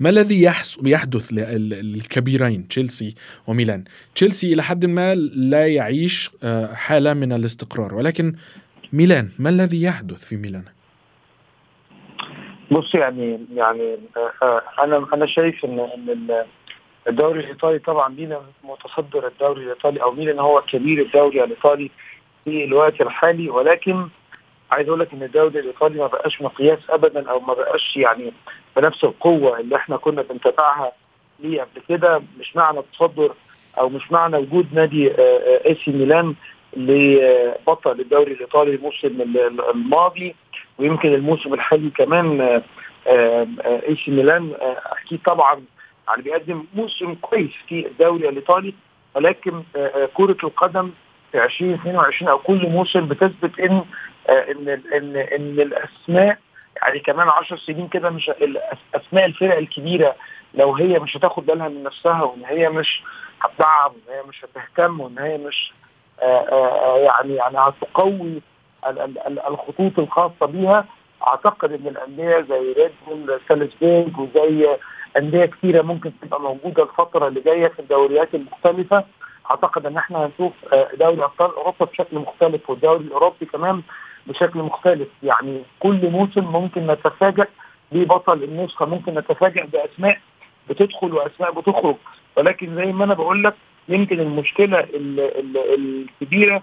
ما 0.00 0.10
الذي 0.10 0.42
يحدث 0.84 1.32
للكبيرين 1.32 2.68
تشيلسي 2.68 3.14
وميلان؟ 3.46 3.84
تشيلسي 4.14 4.52
إلى 4.52 4.62
حد 4.62 4.86
ما 4.86 5.14
لا 5.34 5.66
يعيش 5.66 6.30
حالة 6.72 7.14
من 7.14 7.32
الاستقرار 7.32 7.94
ولكن 7.94 8.32
ميلان 8.92 9.28
ما 9.38 9.50
الذي 9.50 9.82
يحدث 9.82 10.24
في 10.24 10.36
ميلان؟ 10.36 10.64
بص 12.70 12.94
يعني 12.94 13.40
يعني 13.54 13.96
أنا 14.78 15.06
أنا 15.14 15.26
شايف 15.26 15.64
ان 15.64 15.78
إن 15.78 16.44
الدوري 17.08 17.40
الإيطالي 17.40 17.78
طبعا 17.78 18.08
ميلان 18.08 18.40
متصدر 18.64 19.26
الدوري 19.26 19.62
الإيطالي 19.62 20.02
أو 20.02 20.12
ميلان 20.12 20.38
هو 20.38 20.62
كبير 20.62 21.02
الدوري 21.02 21.44
الإيطالي 21.44 21.90
في 22.44 22.64
الوقت 22.64 23.00
الحالي 23.00 23.50
ولكن 23.50 24.08
عايز 24.70 24.88
أقول 24.88 25.00
لك 25.00 25.12
إن 25.12 25.22
الدوري 25.22 25.60
الإيطالي 25.60 25.98
ما 25.98 26.06
بقاش 26.06 26.42
مقياس 26.42 26.78
ابدا 26.90 27.30
أو 27.30 27.40
ما 27.40 27.54
بقاش 27.54 27.96
يعني 27.96 28.32
بنفس 28.76 29.04
القوة 29.04 29.60
اللي 29.60 29.76
إحنا 29.76 29.96
كنا 29.96 30.22
بنتابعها 30.22 30.92
ليه 31.40 31.60
قبل 31.62 31.82
كده. 31.88 32.22
مش 32.40 32.56
معنى 32.56 32.78
التصدر 32.78 33.34
أو 33.78 33.88
مش 33.88 34.12
معنى 34.12 34.36
وجود 34.36 34.74
نادي 34.74 35.12
إي 35.66 35.76
سي 35.84 35.90
ميلان 35.90 36.34
لبطل 36.76 38.00
الدوري 38.00 38.32
الإيطالي 38.32 38.74
الموسم 38.74 39.20
الماضي 39.74 40.34
ويمكن 40.78 41.14
الموسم 41.14 41.54
الحالي 41.54 41.90
كمان 41.90 42.40
إي 43.66 43.96
سي 44.04 44.10
ميلان 44.10 44.52
أكيد 45.04 45.20
طبعا 45.26 45.62
يعني 46.08 46.22
بيقدم 46.22 46.64
موسم 46.74 47.14
كويس 47.14 47.50
في 47.68 47.86
الدوري 47.86 48.28
الإيطالي 48.28 48.74
ولكن 49.14 49.62
كرة 50.14 50.36
القدم 50.44 50.90
في 51.32 51.44
2022 51.44 52.28
أو 52.30 52.38
كل 52.38 52.68
موسم 52.68 53.08
بتثبت 53.08 53.60
إن 53.60 53.84
إن 54.28 54.68
ان 54.94 55.16
إن 55.16 55.60
الأسماء 55.60 56.38
يعني 56.82 56.98
كمان 56.98 57.28
10 57.28 57.56
سنين 57.56 57.88
كده 57.88 58.10
مش 58.10 58.30
أسماء 58.94 59.24
الفرق 59.26 59.56
الكبيرة 59.56 60.16
لو 60.54 60.74
هي 60.74 60.98
مش 60.98 61.16
هتاخد 61.16 61.46
بالها 61.46 61.68
من 61.68 61.82
نفسها 61.82 62.22
وإن 62.22 62.44
هي 62.44 62.68
مش 62.68 63.02
هتدعم 63.40 63.92
وإن 63.92 64.16
هي 64.16 64.22
مش 64.28 64.44
هتهتم 64.44 65.00
وإن 65.00 65.18
هي 65.18 65.38
مش 65.38 65.72
آآ 66.20 66.46
آآ 66.52 66.98
يعني 66.98 67.34
يعني 67.34 67.58
هتقوي 67.58 68.40
الخطوط 69.48 69.98
الخاصة 69.98 70.46
بيها 70.46 70.84
أعتقد 71.26 71.72
إن 71.72 71.86
الأندية 71.86 72.40
زي 72.40 72.72
ريد 72.72 72.92
بول 73.08 73.40
سالزبورج 73.48 74.18
وزي 74.18 74.76
أندية 75.16 75.44
كثيره 75.46 75.82
ممكن 75.82 76.12
تبقى 76.22 76.40
موجودة 76.40 76.82
الفترة 76.82 77.28
اللي 77.28 77.40
جاية 77.40 77.68
في 77.68 77.78
الدوريات 77.80 78.34
المختلفة. 78.34 79.04
أعتقد 79.50 79.86
إن 79.86 79.96
إحنا 79.96 80.26
هنشوف 80.26 80.52
دوري 80.94 81.24
أبطال 81.24 81.54
أوروبا 81.54 81.84
بشكل 81.84 82.18
مختلف 82.18 82.70
والدوري 82.70 83.04
الأوروبي 83.04 83.46
كمان 83.46 83.82
بشكل 84.26 84.58
مختلف. 84.58 85.08
يعني 85.22 85.62
كل 85.80 86.10
موسم 86.10 86.44
ممكن 86.44 86.86
نتفاجئ 86.86 87.48
ببطل 87.92 88.42
النسخة 88.42 88.86
ممكن 88.86 89.14
نتفاجئ 89.14 89.66
بأسماء 89.66 90.20
بتدخل 90.70 91.14
وأسماء 91.14 91.50
بتخرج. 91.60 91.96
ولكن 92.36 92.74
زي 92.76 92.92
ما 92.92 93.04
أنا 93.04 93.14
بقول 93.14 93.44
لك 93.44 93.54
يمكن 93.88 94.20
المشكلة 94.20 94.80
ال 94.80 95.20
ال 95.20 95.56
الكبيرة 96.20 96.62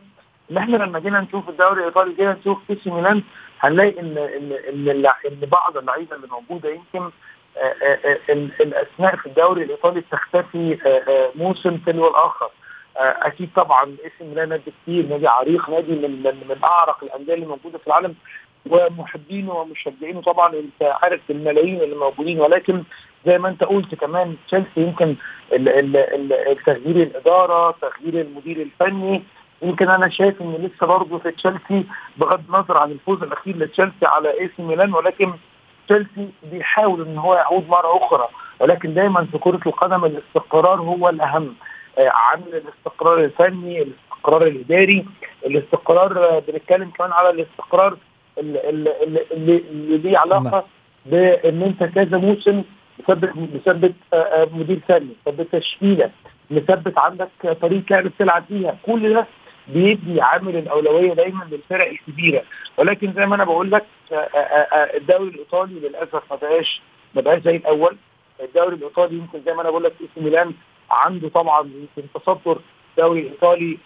إن 0.51 0.58
إحنا 0.58 0.77
لما 0.77 1.00
جينا 1.00 1.22
نشوف 1.22 1.50
الدوري 1.50 1.79
الإيطالي 1.79 2.13
جينا 2.13 2.34
نشوف 2.39 2.58
اي 2.70 2.75
سي 2.84 2.89
ميلان 2.91 3.24
هنلاقي 3.60 4.00
إن 4.00 4.17
إن 4.17 4.51
إن, 4.70 5.05
إن 5.05 5.50
بعض 5.51 5.77
اللعيبة 5.77 6.15
اللي 6.15 6.27
موجودة 6.27 6.70
يمكن 6.70 7.10
الأسماء 8.62 9.15
في 9.15 9.25
الدوري 9.25 9.63
الإيطالي 9.63 10.00
بتختفي 10.01 10.77
موسم 11.36 11.77
تلو 11.77 12.08
الآخر 12.08 12.50
أكيد 12.97 13.50
طبعا 13.55 13.83
اسم 13.83 14.29
ميلان 14.29 14.50
نادي 14.50 14.71
كتير 14.83 15.05
نادي 15.05 15.27
عريق 15.27 15.69
نادي 15.69 15.91
من 15.91 16.23
من, 16.23 16.47
من 16.50 16.63
أعرق 16.63 17.03
الأندية 17.03 17.33
اللي 17.33 17.45
موجودة 17.45 17.77
في 17.77 17.88
العالم 17.88 18.15
ومحبينه 18.69 19.53
ومشجعينه. 19.53 20.21
طبعا 20.21 20.53
أنت 20.53 20.97
عارف 21.03 21.21
الملايين 21.29 21.81
اللي 21.81 21.95
موجودين 21.95 22.39
ولكن 22.41 22.83
زي 23.25 23.38
ما 23.38 23.50
أنت 23.50 23.63
قلت 23.63 23.95
كمان 23.95 24.35
تشيلسي 24.47 24.81
يمكن 24.81 25.15
تغيير 26.65 26.95
الإدارة 27.03 27.75
تغيير 27.81 28.21
المدير 28.21 28.62
الفني. 28.62 29.23
يمكن 29.62 29.89
أنا 29.89 30.09
شايف 30.09 30.41
إن 30.41 30.53
لسه 30.53 30.88
برضه 30.88 31.17
في 31.17 31.31
تشيلسي 31.31 31.85
بغض 32.17 32.41
النظر 32.50 32.77
عن 32.77 32.91
الفوز 32.91 33.23
الأخير 33.23 33.57
لتشيلسي 33.57 34.05
على 34.05 34.39
إي 34.39 34.50
سي 34.57 34.63
ميلان 34.63 34.93
ولكن 34.93 35.33
تشيلسي 35.88 36.29
بيحاول 36.43 37.01
إن 37.01 37.17
هو 37.17 37.35
يعود 37.35 37.69
مرة 37.69 37.97
أخرى. 37.97 38.27
ولكن 38.59 38.93
دايما 38.93 39.25
في 39.31 39.38
كرة 39.38 39.59
القدم 39.65 40.05
الاستقرار 40.05 40.81
هو 40.81 41.09
الأهم. 41.09 41.55
عامل 41.97 42.47
الاستقرار 42.53 43.23
الفني 43.23 43.81
الاستقرار 43.81 44.47
الإداري 44.47 45.05
الاستقرار 45.45 46.39
بنتكلم 46.47 46.89
كمان 46.89 47.12
على 47.12 47.29
الاستقرار 47.29 47.97
اللي, 48.38 49.63
ليه 49.97 50.17
علاقة 50.17 50.65
بإن 51.06 51.62
أنت 51.62 51.84
كذا 51.84 52.17
موسم 52.17 52.63
مثبت 52.99 53.32
مثبت 53.36 53.93
مدير 54.53 54.79
فني 54.88 55.10
مثبت 55.27 55.56
تشكيلة 55.56 56.12
مثبت 56.51 56.97
عندك 56.97 57.29
طريقه 57.62 57.86
لعب 57.89 58.03
بتلعب 58.03 58.43
فيها 58.47 58.77
كل 58.84 59.13
ده 59.13 59.25
بيدي 59.67 60.21
عامل 60.21 60.56
الأولوية 60.58 61.13
دايما 61.13 61.43
للفرق 61.51 61.88
الكبيرة. 61.88 62.43
ولكن 62.77 63.13
زي 63.13 63.25
ما 63.25 63.36
أنا 63.36 63.43
بقول 63.43 63.71
لك 63.71 63.86
الدوري 64.95 65.29
الإيطالي 65.29 65.79
للأسف 65.79 66.23
ما 66.32 66.36
بقاش 66.36 66.82
ما 67.15 67.21
بقاش 67.21 67.41
زي 67.41 67.56
الأول. 67.56 67.97
الدوري 68.43 68.75
الإيطالي 68.75 69.15
يمكن 69.17 69.41
زي 69.45 69.53
ما 69.53 69.62
أنا 69.62 69.69
بقول 69.69 69.84
لك 69.84 69.93
إي 70.01 70.23
ميلان 70.23 70.53
عنده 70.93 71.29
طبعا 71.29 71.62
يمكن 71.62 72.08
تصدر 72.15 72.58
الدوري 72.97 73.19
الايطالي 73.19 73.77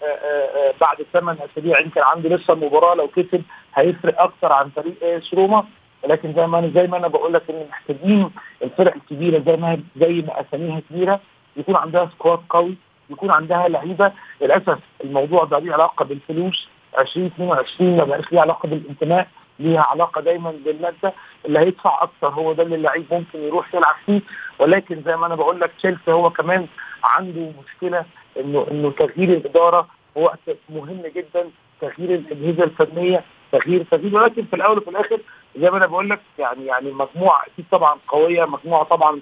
بعد 0.80 0.96
ثمان 1.12 1.36
أسابيع 1.52 1.80
يمكن 1.80 2.00
عنده 2.00 2.28
لسه 2.28 2.52
المباراه 2.54 2.94
لو 2.94 3.08
كسب 3.08 3.42
هيفرق 3.74 4.20
أكثر 4.22 4.52
عن 4.52 4.68
فريق 4.76 4.94
اس 5.02 5.34
روما. 5.34 5.64
ولكن 6.02 6.32
زي 6.32 6.46
ما 6.46 6.58
أنا 6.58 6.68
زي 6.74 6.86
ما 6.86 6.96
أنا 6.96 7.08
بقول 7.08 7.32
لك 7.32 7.42
إن 7.50 7.66
محتاجين 7.70 8.30
الفرق 8.62 8.94
الكبيرة 8.94 9.38
زي 9.46 9.56
ما 9.56 9.80
زي 9.96 10.12
ما 10.26 10.40
أساميها 10.40 10.80
كبيرة 10.90 11.20
يكون 11.56 11.76
عندها 11.76 12.06
سكواد 12.06 12.40
قوي 12.50 12.74
يكون 13.10 13.30
عندها 13.30 13.68
لعيبة. 13.68 14.12
للأسف 14.40 14.78
الموضوع 15.04 15.44
ده 15.44 15.58
ليه 15.58 15.72
علاقة 15.72 16.04
بالفلوس. 16.04 16.68
2022 16.98 17.96
ما 17.96 18.04
بقاش 18.04 18.32
ليه 18.32 18.40
علاقة 18.40 18.68
بالانتماء 18.68 19.28
ليها 19.58 19.80
علاقة 19.80 20.20
دايما 20.20 20.50
بالمادة. 20.64 21.12
اللي 21.44 21.58
هيدفع 21.58 22.02
أكثر 22.02 22.28
هو 22.28 22.52
ده 22.52 22.62
اللي 22.62 22.74
اللعيب 22.74 23.04
ممكن 23.10 23.38
يروح 23.38 23.74
يلعب 23.74 23.94
فيه. 24.06 24.20
ولكن 24.58 25.02
زي 25.06 25.16
ما 25.16 25.26
أنا 25.26 25.34
بقول 25.34 25.60
لك 25.60 25.70
تشيلسي 25.78 26.12
هو 26.12 26.30
كمان 26.30 26.66
عنده 27.04 27.52
مشكلة 27.64 28.04
انه 28.40 28.66
إنه 28.70 28.90
تغيير 28.90 29.28
الإدارة 29.28 29.88
هو 30.18 30.34
مهم 30.70 31.02
جدا 31.16 31.50
تغيير 31.80 32.14
الأجهزة 32.14 32.64
الفنية 32.64 33.24
تغيير 33.52 33.84
تغيير. 33.90 34.16
ولكن 34.16 34.44
في 34.44 34.56
الأول 34.56 34.78
وفي 34.78 34.90
الآخر 34.90 35.20
زي 35.56 35.70
ما 35.70 35.76
أنا 35.76 35.86
بقول 35.86 36.10
لك 36.10 36.20
يعني 36.38 36.66
يعني 36.66 36.90
مجموعة 36.92 37.42
أكيد 37.42 37.64
طبعا 37.70 37.98
قوية 38.08 38.44
مجموعة 38.44 38.84
طبعا 38.84 39.20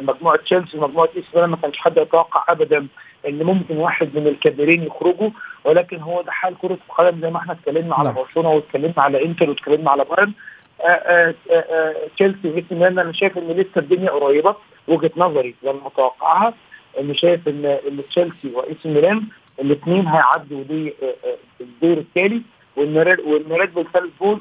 مجموعة 0.00 0.36
تشيلسي 0.36 0.78
مجموعة 0.78 1.08
إيه 1.16 1.25
سي 1.25 1.34
ما 1.34 1.56
كانش 1.56 1.78
حد 1.78 1.96
يتوقع 1.96 2.44
ابدا 2.48 2.86
إن 3.28 3.42
ممكن 3.42 3.76
واحد 3.76 4.08
من 4.14 4.26
الكبيرين 4.26 4.82
يخرجوا. 4.82 5.30
ولكن 5.64 6.00
هو 6.00 6.22
ده 6.22 6.32
حال 6.32 6.54
كرة 6.58 6.78
القدم 6.88 7.20
زي 7.20 7.30
ما 7.30 7.38
إحنا 7.38 7.52
اتكلمنا 7.52 7.94
على 7.94 8.12
برشلونة 8.12 8.50
واتكلمنا 8.50 8.94
على 9.02 9.24
إنتر 9.24 9.50
واتكلمنا 9.50 9.90
على 9.90 10.04
بايرن. 10.04 10.32
تشيلسي 12.16 12.48
وإيه 12.48 12.58
سي 12.58 12.64
ميلان 12.70 12.98
أنا 12.98 13.12
شايف 13.12 13.38
إن 13.38 13.48
لسه 13.48 13.70
الدنيا 13.76 14.10
قريبة 14.10 14.54
وجهة 14.88 15.10
نظري 15.16 15.54
لما 15.62 15.86
أتوقعها. 15.86 16.54
ان 17.00 17.14
شايف 17.14 17.48
ان 17.48 17.64
ان 17.64 18.02
تشيلسي 18.10 18.50
وإيه 18.54 18.73
سي 18.73 18.86
ميلان 18.86 19.22
الاثنين 19.60 20.06
هيعدوا 20.08 20.62
دي 20.64 20.94
الدور 21.60 21.98
التالي 21.98 22.42
وإن 22.76 22.96
وإن 22.96 23.52
ريد 23.52 23.74
بول 23.74 23.86
سالزبورج 23.92 24.40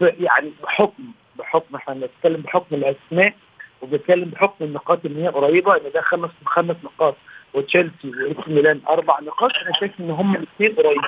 يعني 0.00 0.52
بحكم 0.62 1.04
بحكم 1.38 1.76
إحنا 1.76 1.94
بنتكلم 1.94 2.40
بحكم 2.40 2.76
الأسماء 2.76 3.34
وبنتكلم 3.82 4.24
بحكم 4.28 4.64
النقاط 4.64 5.04
اللي 5.04 5.22
هي 5.24 5.28
قريبة 5.28 5.76
إن 5.76 5.82
ده 5.94 6.00
خمس 6.00 6.30
خمس 6.46 6.76
نقاط 6.84 7.16
وتشيلسي 7.54 8.08
وإيه 8.08 8.32
سي 8.32 8.48
ميلان 8.48 8.80
أربع 8.88 9.20
نقاط. 9.20 9.50
أنا 9.62 9.72
شايف 9.80 10.00
إن 10.00 10.10
هم 10.10 10.34
الاثنين 10.36 10.72
قريبين. 10.72 11.00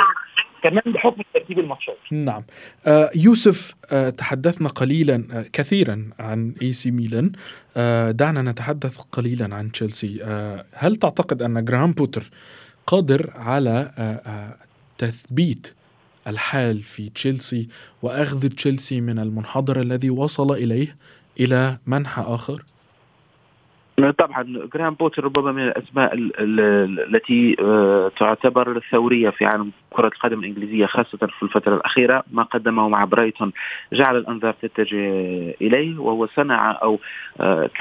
كمان 0.62 0.83
بحكم 0.87 1.23
ترتيب 1.35 1.59
الماتشات. 1.59 1.97
نعم. 2.11 2.42
آه 2.87 3.11
يوسف 3.16 3.75
آه 3.90 4.11
تحدثنا 4.11 4.69
قليلا 4.69 5.25
آه 5.33 5.45
كثيرا 5.53 6.11
عن 6.19 6.55
إيه 6.62 6.73
سي 6.73 6.90
ميلان. 6.90 7.33
دعنا 8.12 8.42
نتحدث 8.42 8.99
قليلا 8.99 9.55
عن 9.55 9.73
تشيلسي. 9.73 10.23
هل 10.73 10.97
تعتقد 10.97 11.42
أن 11.42 11.64
جراهام 11.64 11.92
بوتر 11.92 12.31
قادر 12.87 13.31
على 13.35 13.90
تثبيت 14.99 15.75
الحال 16.27 16.83
في 16.83 17.09
تشيلسي 17.09 17.69
وأخذ 18.03 18.49
تشيلسي 18.49 19.01
من 19.01 19.19
المنحدر 19.19 19.81
الذي 19.81 20.11
وصل 20.11 20.53
إليه 20.53 20.97
إلى 21.40 21.79
منحى 21.87 22.23
آخر؟ 22.23 22.62
طبعا 24.19 24.69
جراهام 24.75 24.95
بوتر 24.95 25.25
ربما 25.25 25.53
من 25.53 25.62
الأسماء 25.62 26.11
التي 26.14 27.57
تعتبر 28.19 28.83
ثوريه 28.90 29.31
في 29.31 29.45
عالم 29.45 29.73
كرة 29.90 30.07
القدم 30.07 30.40
الإنجليزية 30.40 30.87
خاصة 30.87 31.18
في 31.18 31.42
الفترة 31.42 31.75
الأخيرة 31.75 32.25
ما 32.33 32.42
قدمه 32.42 32.88
مع 32.88 33.05
برايتون 33.05 33.53
جعل 33.92 34.16
الأنظار 34.16 34.55
تتجه 34.62 35.11
إليه 35.61 35.99
وهو 35.99 36.27
صنع 36.27 36.79
أو 36.83 36.99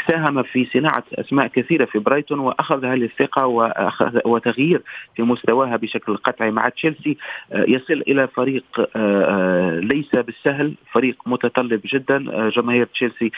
ساهم 0.08 0.44
في 0.44 0.66
صناعة 0.66 1.04
أسماء 1.14 1.48
كثيرة 1.48 1.86
في 1.86 2.00
برايتون 2.00 2.40
واخذ 2.40 2.86
هذه 2.86 3.04
الثقه 3.04 3.46
وتغيير 4.26 4.82
في 5.16 5.24
مستواها 5.24 5.76
بشكل 5.76 6.18
قطعي 6.18 6.52
مع 6.52 6.70
تشيلسي. 6.70 7.18
يصل 7.52 8.04
إلى 8.08 8.28
فريق 8.28 8.64
ليس 9.80 10.16
بالسهل 10.16 10.74
فريق 10.92 11.16
متطلب 11.26 11.82
جدا. 11.86 12.50
جماهير 12.50 12.86
تشيلسي 12.86 13.32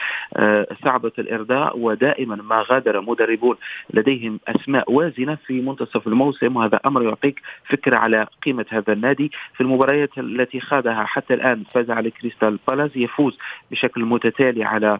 صعبة 0.84 1.12
الإرضاء 1.19 1.80
ودائما 1.80 2.36
ما 2.36 2.65
غادر 2.69 3.01
مدربون 3.01 3.56
لديهم 3.93 4.39
أسماء 4.47 4.91
وازنة 4.91 5.38
في 5.45 5.62
منتصف 5.62 6.08
الموسم 6.08 6.56
وهذا 6.56 6.80
أمر 6.86 7.03
يعطيك 7.03 7.41
فكرة 7.69 7.97
على 7.97 8.27
قيمة 8.45 8.57
قيمة 8.58 8.65
هذا 8.70 8.93
النادي 8.93 9.32
في 9.54 9.62
المباريات 9.62 10.17
التي 10.17 10.60
خاضها. 10.60 11.04
حتى 11.04 11.34
الآن 11.34 11.63
فاز 11.74 11.91
على 11.91 12.12
كريستال 12.12 12.60
بالاس 12.67 12.91
يفوز 12.96 13.38
بشكل 13.72 14.06
متتالي 14.06 14.63
على 14.63 15.00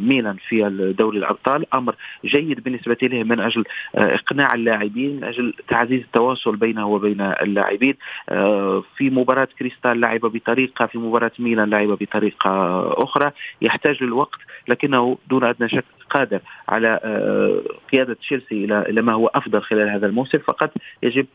ميلان 0.00 0.36
في 0.48 0.94
دوري 0.98 1.18
الأبطال. 1.18 1.74
أمر 1.74 1.94
جيد 2.24 2.62
بالنسبة 2.62 2.96
له 3.02 3.22
من 3.22 3.40
أجل 3.40 3.64
إقناع 3.94 4.54
اللاعبين 4.54 5.16
من 5.16 5.24
أجل 5.24 5.54
تعزيز 5.68 6.00
التواصل 6.00 6.56
بينه 6.56 6.86
وبين 6.86 7.20
اللاعبين. 7.20 7.94
في 8.96 9.10
مباراة 9.10 9.48
كريستال 9.58 10.00
لعب 10.00 10.20
بطريقة 10.20 10.86
في 10.86 10.98
مباراة 10.98 11.32
ميلان 11.38 11.70
لعب 11.70 11.88
بطريقة 11.88 12.50
أخرى. 13.02 13.30
يحتاج 13.62 14.02
للوقت 14.02 14.38
لكنه 14.68 15.18
دون 15.30 15.44
أدنى 15.44 15.68
شك 15.68 15.84
قادر 16.10 16.40
على 16.68 17.00
آه، 17.04 17.62
قيادة 17.92 18.14
تشيلسي 18.14 18.64
إلى 18.64 19.02
ما 19.02 19.12
هو 19.12 19.26
أفضل 19.26 19.62
خلال 19.62 19.88
هذا 19.88 20.06
الموسم. 20.06 20.38
فقط 20.38 20.72
يجب 21.02 21.26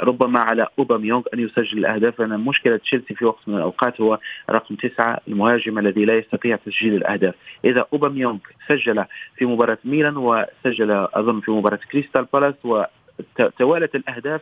ربما 0.00 0.40
اوباميونغ 0.78 1.22
أن 1.34 1.38
يسجل 1.40 1.78
الاهداف 1.78 2.20
لأن 2.20 2.40
مشكلة 2.40 2.76
تشيلسي 2.76 3.14
في 3.14 3.24
وقت 3.24 3.48
من 3.48 3.56
الأوقات 3.56 4.00
هو 4.00 4.18
رقم 4.50 4.74
تسعة 4.74 5.20
المهاجم 5.28 5.78
الذي 5.78 6.04
لا 6.04 6.18
يستطيع 6.18 6.56
تسجيل 6.56 6.94
الأهداف. 6.94 7.34
إذا 7.64 7.86
اوباميونغ 7.92 8.38
سجل 8.68 9.04
في 9.36 9.46
مباراة 9.46 9.78
ميلان 9.84 10.16
وسجل 10.16 10.90
أظن 10.90 11.40
في 11.40 11.50
مباراة 11.50 11.80
كريستال 11.92 12.26
بالاس 12.32 12.54
وتوالت 12.64 13.94
الأهداف 13.94 14.40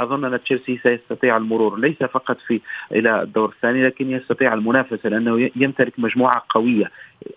أظن 0.00 0.24
أن 0.24 0.42
تشيلسي 0.42 0.78
سيستطيع 0.82 1.36
المرور. 1.36 1.78
ليس 1.78 1.98
فقط 1.98 2.38
في 2.46 2.60
إلى 2.92 3.22
الدور 3.22 3.48
الثاني 3.48 3.86
لكن 3.86 4.10
يستطيع 4.10 4.54
المنافسة 4.54 5.08
لأنه 5.08 5.50
يمتلك 5.56 5.92
مجموعة 5.98 6.44
قوية. 6.48 6.90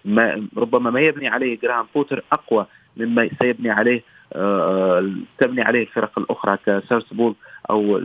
ما 0.06 0.48
ربما 0.58 0.90
ما 0.90 1.00
يبني 1.00 1.28
عليه 1.28 1.60
جراهام 1.60 1.86
بوتر 1.96 2.24
أقوى 2.32 2.66
مما 2.98 3.30
سيبني 3.42 3.70
عليه 3.70 4.04
آه، 4.34 5.12
تبني 5.38 5.62
عليه 5.62 5.82
الفرق 5.82 6.20
الأخرى 6.20 6.58
كسالزبورغ. 6.66 7.34
أو 7.70 8.00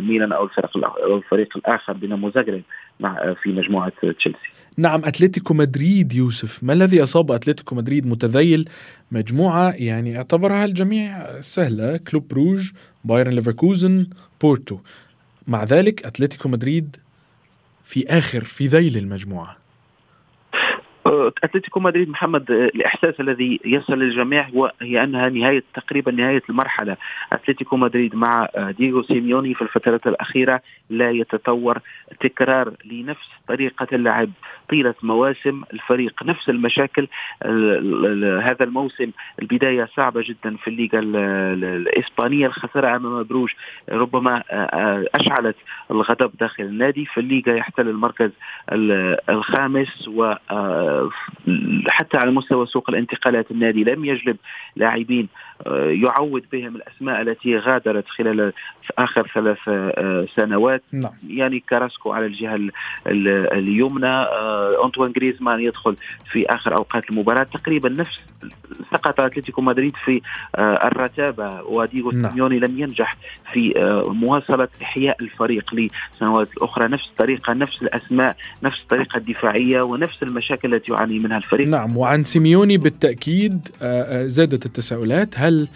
ميلان 0.00 0.32
أو 0.32 0.44
الفرق 0.44 0.76
أو 0.76 1.16
الفريق 1.16 1.56
الآخر 1.56 1.92
دينامو 1.92 2.30
زاغريب 2.30 2.62
مع 3.00 3.34
في 3.42 3.52
مجموعة 3.52 3.92
تشيلسي. 4.18 4.38
نعم 4.76 5.04
أتلتيكو 5.04 5.54
مدريد 5.54 6.12
يوسف، 6.12 6.64
ما 6.64 6.72
الذي 6.72 7.02
أصاب 7.02 7.32
أتلتيكو 7.32 7.74
مدريد 7.74 8.06
متذيل 8.06 8.68
مجموعة 9.12 9.70
يعني 9.70 10.16
اعتبرها 10.16 10.64
الجميع 10.64 11.40
سهلة 11.40 11.96
كلوب 11.96 12.28
بروج، 12.28 12.70
بايرن 13.04 13.32
ليفركوزن، 13.32 14.06
بورتو. 14.40 14.78
مع 15.46 15.64
ذلك 15.64 16.06
أتلتيكو 16.06 16.48
مدريد 16.48 16.96
في 17.84 18.06
آخر 18.08 18.44
في 18.44 18.66
ذيل 18.66 18.96
المجموعة. 18.96 19.59
أتلتيكو 21.06 21.80
مدريد 21.80 22.08
محمد 22.08 22.50
الإحساس 22.50 23.20
الذي 23.20 23.60
يصل 23.64 23.98
للجميع 23.98 24.48
هي 24.82 25.04
أنها 25.04 25.28
نهاية 25.28 25.62
تقريبا 25.74 26.12
نهاية 26.12 26.42
المرحلة. 26.50 26.96
أتلتيكو 27.32 27.76
مدريد 27.76 28.16
مع 28.16 28.48
دييغو 28.56 29.02
سيميوني 29.02 29.54
في 29.54 29.62
الفترات 29.62 30.06
الأخيرة 30.06 30.60
لا 30.90 31.10
يتطور. 31.10 31.78
تكرار 32.20 32.72
لنفس 32.84 33.28
طريقة 33.48 33.86
اللعب 33.92 34.30
طيلة 34.68 34.94
مواسم 35.02 35.62
الفريق 35.72 36.22
نفس 36.22 36.48
المشاكل. 36.48 37.08
هذا 38.42 38.64
الموسم 38.64 39.10
البداية 39.42 39.88
صعبة 39.96 40.22
جدا 40.26 40.56
في 40.56 40.68
الليغا 40.68 41.00
الإسبانية 41.00 42.46
الخسارة 42.46 42.96
أمام 42.96 43.22
بروج. 43.22 43.50
ربما 43.88 44.42
أشعلت 45.14 45.56
الغضب 45.90 46.30
داخل 46.40 46.64
النادي. 46.64 47.04
في 47.04 47.20
الليغا 47.20 47.52
يحتل 47.52 47.88
المركز 47.88 48.30
الخامس 49.28 50.08
و 50.08 50.34
حتى 51.88 52.16
على 52.16 52.30
مستوى 52.30 52.66
سوق 52.66 52.90
الانتقالات 52.90 53.50
النادي 53.50 53.84
لم 53.84 54.04
يجلب 54.04 54.36
لاعبين 54.76 55.28
آه، 55.66 55.90
يعوض 55.90 56.42
بهم 56.52 56.76
الأسماء 56.76 57.20
التي 57.20 57.58
غادرت 57.58 58.08
خلال 58.08 58.52
آخر 58.98 59.30
ثلاث 59.34 59.58
آه، 59.68 60.26
سنوات 60.36 60.82
نعم. 60.92 61.12
يعني 61.28 61.60
كاراسكو 61.68 62.12
على 62.12 62.26
الجهة 62.26 62.70
اليمنى 63.06 64.06
آه، 64.06 64.84
أنطوان 64.84 65.12
جريزمان 65.12 65.60
يدخل 65.60 65.96
في 66.32 66.44
آخر 66.48 66.76
أوقات 66.76 67.10
المباراة 67.10 67.42
تقريبا 67.42 67.88
نفس 67.88 68.20
سقط 68.92 69.20
أتلتيكو 69.20 69.62
مدريد 69.62 69.96
في 70.04 70.20
الرتابة 70.58 71.62
ودييغو 71.62 72.10
نعم. 72.10 72.30
سيميوني 72.30 72.58
لم 72.58 72.78
ينجح 72.78 73.16
في 73.52 73.72
مواصلة 74.06 74.68
إحياء 74.82 75.16
الفريق 75.22 75.74
لسنوات 75.74 76.48
أخرى 76.62 76.88
نفس 76.88 77.08
الطريقة 77.08 77.52
نفس 77.54 77.82
الأسماء 77.82 78.36
نفس 78.62 78.80
الطريقة 78.82 79.16
الدفاعية 79.16 79.82
ونفس 79.82 80.22
المشاكل 80.22 80.79
التي 80.80 80.92
يعاني 80.92 81.18
منها 81.18 81.36
الفريق 81.36 81.68
نعم 81.68 81.96
وعن 81.96 82.24
سيميوني 82.24 82.76
بالتأكيد 82.76 83.68
زادت 84.26 84.66
التساؤلات 84.66 85.34
هل 85.36 85.68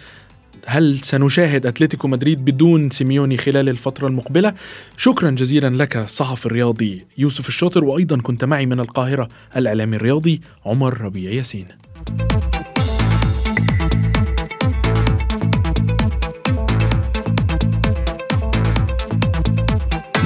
هل 0.67 0.99
سنشاهد 0.99 1.65
أتلتيكو 1.65 2.07
مدريد 2.07 2.45
بدون 2.45 2.89
سيميوني 2.89 3.37
خلال 3.37 3.69
الفترة 3.69 4.07
المقبلة؟ 4.07 4.53
شكرا 4.97 5.31
جزيلا 5.31 5.69
لك 5.83 5.97
الصحفي 5.97 6.45
الرياضي 6.45 7.05
يوسف 7.17 7.47
الشاطر 7.47 7.83
وأيضا 7.83 8.17
كنت 8.21 8.45
معي 8.45 8.65
من 8.65 8.79
القاهرة 8.79 9.27
الإعلامي 9.57 9.95
الرياضي 9.95 10.41
عمر 10.65 11.01
ربيع 11.01 11.31
ياسين. 11.31 11.65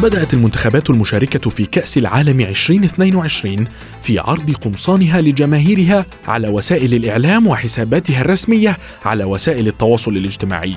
بدأت 0.03 0.33
المنتخبات 0.33 0.89
المشاركة 0.89 1.49
في 1.49 1.65
كأس 1.65 1.97
العالم 1.97 2.39
2022 2.39 3.67
في 4.01 4.19
عرض 4.19 4.51
قمصانها 4.51 5.21
لجماهيرها 5.21 6.05
على 6.27 6.47
وسائل 6.47 6.93
الإعلام 6.93 7.47
وحساباتها 7.47 8.21
الرسمية 8.21 8.77
على 9.05 9.23
وسائل 9.23 9.67
التواصل 9.67 10.17
الاجتماعي، 10.17 10.75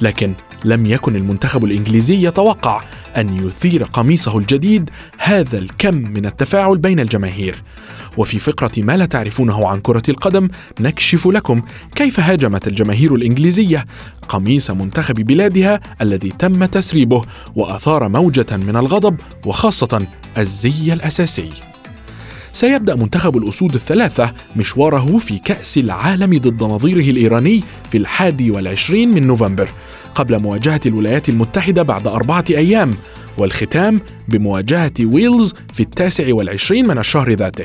لكن 0.00 0.34
لم 0.64 0.86
يكن 0.86 1.16
المنتخب 1.16 1.64
الإنجليزي 1.64 2.26
يتوقع 2.26 2.84
أن 3.16 3.46
يثير 3.46 3.84
قميصه 3.84 4.38
الجديد 4.38 4.90
هذا 5.18 5.58
الكم 5.58 5.96
من 5.96 6.26
التفاعل 6.26 6.78
بين 6.78 7.00
الجماهير. 7.00 7.62
وفي 8.16 8.38
فقرة 8.38 8.72
ما 8.76 8.96
لا 8.96 9.06
تعرفونه 9.06 9.68
عن 9.68 9.80
كرة 9.80 10.02
القدم 10.08 10.48
نكشف 10.80 11.26
لكم 11.26 11.62
كيف 11.94 12.20
هاجمت 12.20 12.68
الجماهير 12.68 13.14
الإنجليزية 13.14 13.86
قميص 14.28 14.70
منتخب 14.70 15.14
بلادها 15.14 15.80
الذي 16.00 16.32
تم 16.38 16.64
تسريبه 16.64 17.22
وأثار 17.54 18.08
موجة 18.08 18.56
من 18.62 18.76
الغضب 18.76 19.16
وخاصة 19.46 20.06
الزي 20.38 20.92
الأساسي. 20.92 21.50
سيبدأ 22.52 22.94
منتخب 22.94 23.36
الأسود 23.36 23.74
الثلاثة 23.74 24.32
مشواره 24.56 25.18
في 25.18 25.38
كأس 25.38 25.78
العالم 25.78 26.38
ضد 26.38 26.62
نظيره 26.62 27.10
الإيراني 27.10 27.64
في 27.90 27.98
الحادي 27.98 28.50
والعشرين 28.50 29.14
من 29.14 29.26
نوفمبر 29.26 29.68
قبل 30.14 30.42
مواجهة 30.42 30.80
الولايات 30.86 31.28
المتحدة 31.28 31.82
بعد 31.82 32.06
أربعة 32.06 32.44
أيام 32.50 32.90
والختام 33.38 34.00
بمواجهة 34.28 34.92
ويلز 35.04 35.54
في 35.72 35.80
التاسع 35.80 36.34
والعشرين 36.34 36.88
من 36.88 36.98
الشهر 36.98 37.30
ذاته 37.32 37.64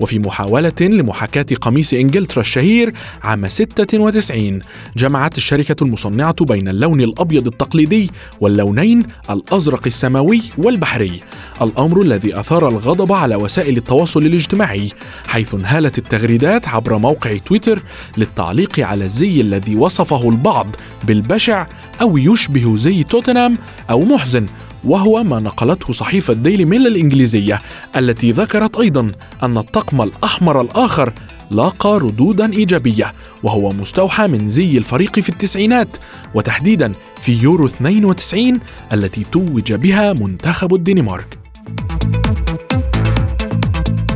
وفي 0.00 0.18
محاولة 0.18 0.72
لمحاكاة 0.80 1.46
قميص 1.60 1.94
إنجلترا 1.94 2.40
الشهير 2.40 2.92
عام 3.22 3.48
96 3.48 4.60
جمعت 4.96 5.36
الشركة 5.36 5.76
المصنعة 5.82 6.44
بين 6.44 6.68
اللون 6.68 7.00
الأبيض 7.00 7.46
التقليدي 7.46 8.10
واللونين 8.40 9.02
الأزرق 9.30 9.82
السماوي 9.86 10.42
والبحري. 10.58 11.20
الأمر 11.62 12.02
الذي 12.02 12.40
أثار 12.40 12.68
الغضب 12.68 13.12
على 13.12 13.36
وسائل 13.36 13.76
التواصل 13.76 14.26
الاجتماعي 14.26 14.92
حيث 15.26 15.54
انهالت 15.54 15.98
التغريدات 15.98 16.68
عبر 16.68 16.98
موقع 16.98 17.36
تويتر 17.36 17.82
للتعليق 18.16 18.80
على 18.80 19.04
الزي 19.04 19.40
الذي 19.40 19.76
وصفه 19.76 20.28
البعض 20.30 20.76
بالبشع 21.04 21.66
أو 22.00 22.18
يشبه 22.18 22.76
زي 22.76 23.02
توتنهام 23.02 23.54
أو 23.90 24.00
محزن 24.00 24.46
وهو 24.84 25.24
ما 25.24 25.38
نقلته 25.38 25.92
صحيفة 25.92 26.34
ديلي 26.34 26.64
ميل 26.64 26.86
الإنجليزية 26.86 27.62
التي 27.96 28.32
ذكرت 28.32 28.76
أيضا 28.76 29.06
أن 29.42 29.58
الطقم 29.58 30.02
الأحمر 30.02 30.60
الآخر 30.60 31.12
لاقى 31.50 31.98
ردودا 31.98 32.52
إيجابية 32.52 33.14
وهو 33.42 33.68
مستوحى 33.68 34.28
من 34.28 34.46
زي 34.46 34.78
الفريق 34.78 35.20
في 35.20 35.28
التسعينات 35.28 35.96
وتحديدا 36.34 36.92
في 37.20 37.32
يورو 37.32 37.66
92 37.66 38.60
التي 38.92 39.24
توج 39.32 39.72
بها 39.72 40.12
منتخب 40.12 40.74
الدنمارك. 40.74 41.38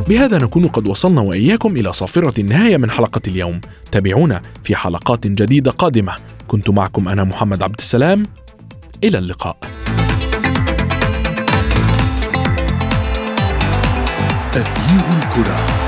بهذا 0.07 0.37
نكون 0.37 0.67
قد 0.67 0.87
وصلنا 0.87 1.21
وإياكم 1.21 1.77
إلى 1.77 1.93
صافرة 1.93 2.41
النهاية 2.41 2.77
من 2.77 2.91
حلقة 2.91 3.21
اليوم. 3.27 3.61
تابعونا 3.91 4.41
في 4.63 4.75
حلقات 4.75 5.27
جديدة 5.27 5.71
قادمة. 5.71 6.13
كنت 6.47 6.69
معكم 6.69 7.09
أنا 7.09 7.23
محمد 7.23 7.63
عبد 7.63 7.75
السلام. 7.79 8.23
إلى 9.03 9.17
اللقاء. 9.17 9.57
تغيير 14.55 15.17
الكرة. 15.17 15.84